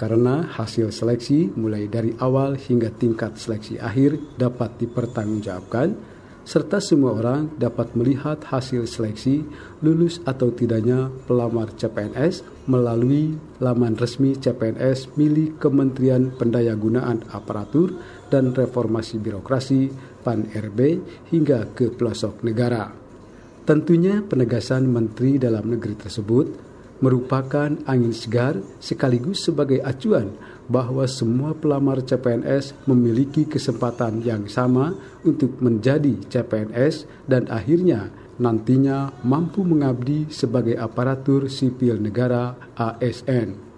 Karena 0.00 0.48
hasil 0.48 0.96
seleksi 0.96 1.52
mulai 1.60 1.92
dari 1.92 2.16
awal 2.24 2.56
hingga 2.56 2.88
tingkat 2.88 3.36
seleksi 3.36 3.76
akhir 3.76 4.16
dapat 4.40 4.80
dipertanggungjawabkan, 4.80 5.92
serta 6.44 6.80
semua 6.80 7.16
orang 7.16 7.52
dapat 7.60 7.92
melihat 7.94 8.40
hasil 8.48 8.88
seleksi 8.88 9.44
lulus 9.84 10.18
atau 10.24 10.50
tidaknya 10.50 11.12
pelamar 11.28 11.72
CPNS 11.76 12.66
melalui 12.66 13.36
laman 13.60 13.94
resmi 13.96 14.36
CPNS 14.36 15.14
milik 15.14 15.60
Kementerian 15.60 16.32
Pendayagunaan 16.34 17.28
Aparatur 17.30 17.96
dan 18.32 18.56
Reformasi 18.56 19.20
Birokrasi 19.20 19.90
PAN-RB 20.20 20.80
hingga 21.32 21.72
ke 21.72 21.92
pelosok 21.92 22.44
negara. 22.44 22.92
Tentunya 23.64 24.24
penegasan 24.24 24.88
Menteri 24.88 25.38
Dalam 25.38 25.68
Negeri 25.70 25.94
tersebut 25.94 26.46
merupakan 27.00 27.72
angin 27.88 28.12
segar 28.12 28.60
sekaligus 28.78 29.48
sebagai 29.48 29.80
acuan 29.80 30.36
bahwa 30.70 31.02
semua 31.10 31.50
pelamar 31.52 32.06
CPNS 32.06 32.86
memiliki 32.86 33.42
kesempatan 33.42 34.22
yang 34.22 34.46
sama 34.46 34.94
untuk 35.26 35.58
menjadi 35.58 36.14
CPNS 36.30 37.26
dan 37.26 37.50
akhirnya 37.50 38.14
nantinya 38.38 39.10
mampu 39.26 39.66
mengabdi 39.66 40.30
sebagai 40.30 40.78
aparatur 40.78 41.50
sipil 41.50 41.98
negara 41.98 42.54
ASN. 42.78 43.68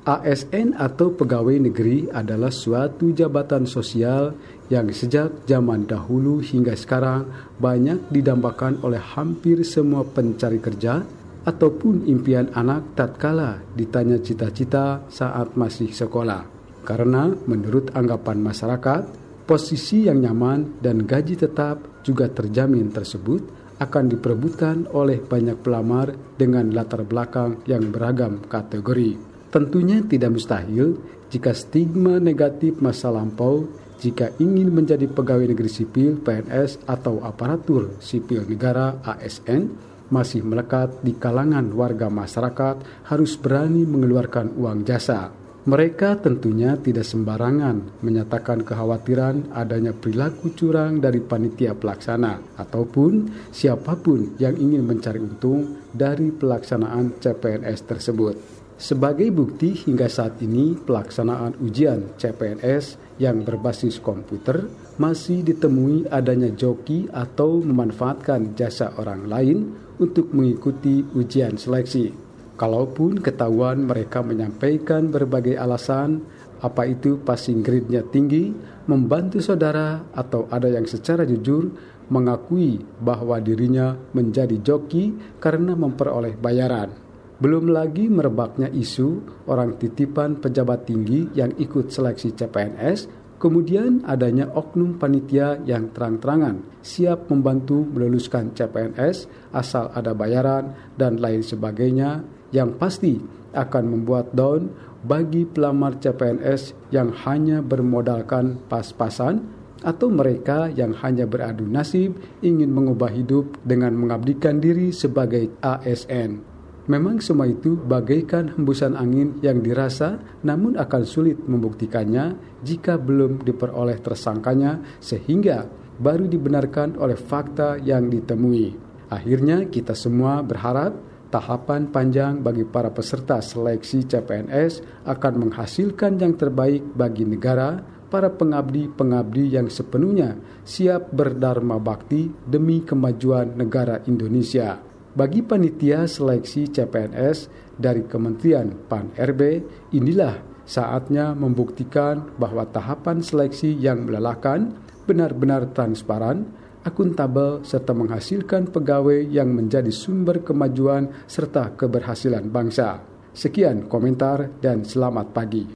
ASN 0.00 0.74
atau 0.74 1.12
pegawai 1.12 1.60
negeri 1.60 2.08
adalah 2.10 2.50
suatu 2.50 3.12
jabatan 3.12 3.68
sosial 3.68 4.32
yang 4.72 4.88
sejak 4.90 5.44
zaman 5.44 5.84
dahulu 5.84 6.40
hingga 6.40 6.72
sekarang 6.72 7.28
banyak 7.60 8.08
didambakan 8.08 8.80
oleh 8.80 8.98
hampir 8.98 9.60
semua 9.60 10.02
pencari 10.02 10.56
kerja 10.56 11.04
ataupun 11.44 12.04
impian 12.04 12.52
anak 12.52 12.96
tatkala 12.96 13.60
ditanya 13.72 14.20
cita-cita 14.20 15.04
saat 15.08 15.56
masih 15.56 15.92
sekolah. 15.92 16.44
Karena 16.84 17.28
menurut 17.46 17.92
anggapan 17.92 18.40
masyarakat, 18.40 19.02
posisi 19.44 20.08
yang 20.08 20.20
nyaman 20.20 20.80
dan 20.80 21.04
gaji 21.04 21.36
tetap 21.36 22.04
juga 22.04 22.28
terjamin 22.28 22.88
tersebut 22.92 23.60
akan 23.80 24.12
diperebutkan 24.12 24.92
oleh 24.92 25.24
banyak 25.24 25.56
pelamar 25.64 26.12
dengan 26.36 26.68
latar 26.70 27.02
belakang 27.08 27.64
yang 27.64 27.88
beragam 27.88 28.44
kategori. 28.44 29.16
Tentunya 29.48 30.04
tidak 30.04 30.36
mustahil 30.36 31.00
jika 31.32 31.56
stigma 31.56 32.20
negatif 32.20 32.78
masa 32.78 33.08
lampau 33.08 33.66
jika 34.00 34.32
ingin 34.40 34.72
menjadi 34.72 35.04
pegawai 35.12 35.52
negeri 35.52 35.68
sipil 35.68 36.24
PNS 36.24 36.88
atau 36.88 37.20
aparatur 37.20 38.00
sipil 38.00 38.48
negara 38.48 38.96
ASN 39.04 39.89
masih 40.10 40.42
melekat 40.42 41.00
di 41.00 41.16
kalangan 41.16 41.70
warga 41.72 42.10
masyarakat 42.10 43.06
harus 43.08 43.38
berani 43.38 43.86
mengeluarkan 43.86 44.58
uang 44.58 44.82
jasa. 44.84 45.30
Mereka 45.60 46.24
tentunya 46.24 46.72
tidak 46.80 47.04
sembarangan 47.04 48.00
menyatakan 48.00 48.64
kekhawatiran 48.64 49.52
adanya 49.52 49.92
perilaku 49.92 50.56
curang 50.56 51.04
dari 51.04 51.20
panitia 51.20 51.76
pelaksana 51.76 52.56
ataupun 52.56 53.28
siapa 53.52 53.92
pun 54.00 54.40
yang 54.40 54.56
ingin 54.56 54.82
mencari 54.82 55.20
untung 55.20 55.84
dari 55.92 56.32
pelaksanaan 56.32 57.20
CPNS 57.20 57.80
tersebut. 57.84 58.34
Sebagai 58.80 59.28
bukti 59.28 59.76
hingga 59.76 60.08
saat 60.08 60.40
ini 60.40 60.72
pelaksanaan 60.72 61.60
ujian 61.60 62.16
CPNS 62.16 63.20
yang 63.20 63.44
berbasis 63.44 64.00
komputer 64.00 64.64
masih 64.96 65.44
ditemui 65.44 66.08
adanya 66.08 66.48
joki 66.48 67.04
atau 67.12 67.60
memanfaatkan 67.60 68.56
jasa 68.56 68.96
orang 68.96 69.28
lain 69.28 69.58
untuk 70.00 70.32
mengikuti 70.32 71.04
ujian 71.14 71.60
seleksi. 71.60 72.10
Kalaupun 72.56 73.20
ketahuan 73.20 73.84
mereka 73.84 74.20
menyampaikan 74.24 75.08
berbagai 75.08 75.56
alasan, 75.56 76.24
apa 76.60 76.84
itu 76.84 77.20
passing 77.24 77.64
grade-nya 77.64 78.04
tinggi, 78.04 78.52
membantu 78.84 79.40
saudara, 79.40 80.04
atau 80.12 80.44
ada 80.52 80.68
yang 80.68 80.84
secara 80.84 81.24
jujur 81.24 81.72
mengakui 82.12 82.82
bahwa 83.00 83.40
dirinya 83.40 83.96
menjadi 84.12 84.60
joki 84.60 85.14
karena 85.40 85.72
memperoleh 85.72 86.36
bayaran. 86.36 86.92
Belum 87.40 87.72
lagi 87.72 88.12
merebaknya 88.12 88.68
isu 88.68 89.24
orang 89.48 89.80
titipan 89.80 90.36
pejabat 90.36 90.84
tinggi 90.84 91.32
yang 91.32 91.56
ikut 91.56 91.88
seleksi 91.88 92.36
CPNS 92.36 93.19
Kemudian 93.40 94.04
adanya 94.04 94.52
oknum 94.52 95.00
panitia 95.00 95.56
yang 95.64 95.96
terang-terangan 95.96 96.60
siap 96.84 97.32
membantu 97.32 97.88
meluluskan 97.88 98.52
CPNS 98.52 99.48
asal 99.56 99.88
ada 99.96 100.12
bayaran 100.12 100.76
dan 101.00 101.16
lain 101.16 101.40
sebagainya 101.40 102.20
yang 102.52 102.76
pasti 102.76 103.16
akan 103.56 103.84
membuat 103.96 104.36
down 104.36 104.68
bagi 105.00 105.48
pelamar 105.48 105.96
CPNS 105.96 106.92
yang 106.92 107.16
hanya 107.24 107.64
bermodalkan 107.64 108.60
pas-pasan 108.68 109.40
atau 109.80 110.12
mereka 110.12 110.68
yang 110.68 110.92
hanya 111.00 111.24
beradu 111.24 111.64
nasib 111.64 112.20
ingin 112.44 112.68
mengubah 112.68 113.08
hidup 113.08 113.56
dengan 113.64 113.96
mengabdikan 113.96 114.60
diri 114.60 114.92
sebagai 114.92 115.48
ASN. 115.64 116.49
Memang 116.90 117.22
semua 117.22 117.46
itu 117.46 117.78
bagaikan 117.78 118.50
hembusan 118.50 118.98
angin 118.98 119.38
yang 119.46 119.62
dirasa 119.62 120.18
namun 120.42 120.74
akan 120.74 121.06
sulit 121.06 121.38
membuktikannya 121.38 122.34
jika 122.66 122.98
belum 122.98 123.46
diperoleh 123.46 124.02
tersangkanya 124.02 124.98
sehingga 124.98 125.70
baru 126.02 126.26
dibenarkan 126.26 126.98
oleh 126.98 127.14
fakta 127.14 127.78
yang 127.78 128.10
ditemui. 128.10 128.74
Akhirnya 129.06 129.70
kita 129.70 129.94
semua 129.94 130.42
berharap 130.42 130.98
tahapan 131.30 131.86
panjang 131.94 132.42
bagi 132.42 132.66
para 132.66 132.90
peserta 132.90 133.38
seleksi 133.38 134.10
CPNS 134.10 135.06
akan 135.06 135.46
menghasilkan 135.46 136.18
yang 136.18 136.34
terbaik 136.34 136.82
bagi 136.90 137.22
negara, 137.22 137.78
para 138.10 138.34
pengabdi-pengabdi 138.34 139.54
yang 139.54 139.70
sepenuhnya 139.70 140.34
siap 140.66 141.14
berdharma 141.14 141.78
bakti 141.78 142.26
demi 142.50 142.82
kemajuan 142.82 143.54
negara 143.54 144.02
Indonesia. 144.10 144.89
Bagi 145.10 145.42
panitia 145.42 146.06
seleksi 146.06 146.70
CPNS 146.70 147.50
dari 147.74 148.06
Kementerian 148.06 148.70
PAN-RB, 148.86 149.42
inilah 149.90 150.38
saatnya 150.62 151.34
membuktikan 151.34 152.30
bahwa 152.38 152.62
tahapan 152.70 153.18
seleksi 153.18 153.74
yang 153.74 154.06
melelahkan 154.06 154.70
benar-benar 155.10 155.74
transparan, 155.74 156.46
akuntabel, 156.86 157.66
serta 157.66 157.90
menghasilkan 157.90 158.70
pegawai 158.70 159.26
yang 159.26 159.50
menjadi 159.50 159.90
sumber 159.90 160.46
kemajuan 160.46 161.10
serta 161.26 161.74
keberhasilan 161.74 162.46
bangsa. 162.46 163.02
Sekian 163.34 163.90
komentar 163.90 164.46
dan 164.62 164.86
selamat 164.86 165.34
pagi. 165.34 165.74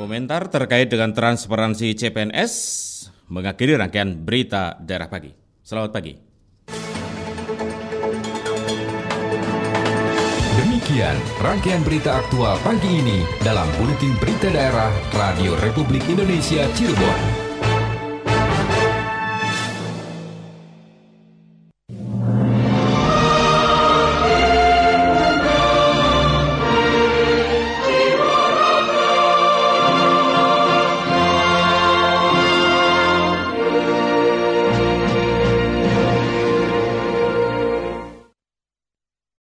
Komentar 0.00 0.48
terkait 0.48 0.88
dengan 0.88 1.12
transparansi 1.12 1.92
CPNS 1.92 2.54
mengakhiri 3.28 3.76
rangkaian 3.76 4.16
berita 4.16 4.76
daerah 4.80 5.08
pagi. 5.08 5.32
Selamat 5.60 5.92
pagi. 5.92 6.12
Demikian 10.58 11.16
rangkaian 11.44 11.84
berita 11.84 12.24
aktual 12.24 12.56
pagi 12.64 12.88
ini 12.88 13.20
dalam 13.44 13.68
Buletin 13.76 14.16
Berita 14.16 14.48
Daerah 14.48 14.88
Radio 15.12 15.52
Republik 15.60 16.02
Indonesia 16.08 16.64
Cirebon. 16.72 17.27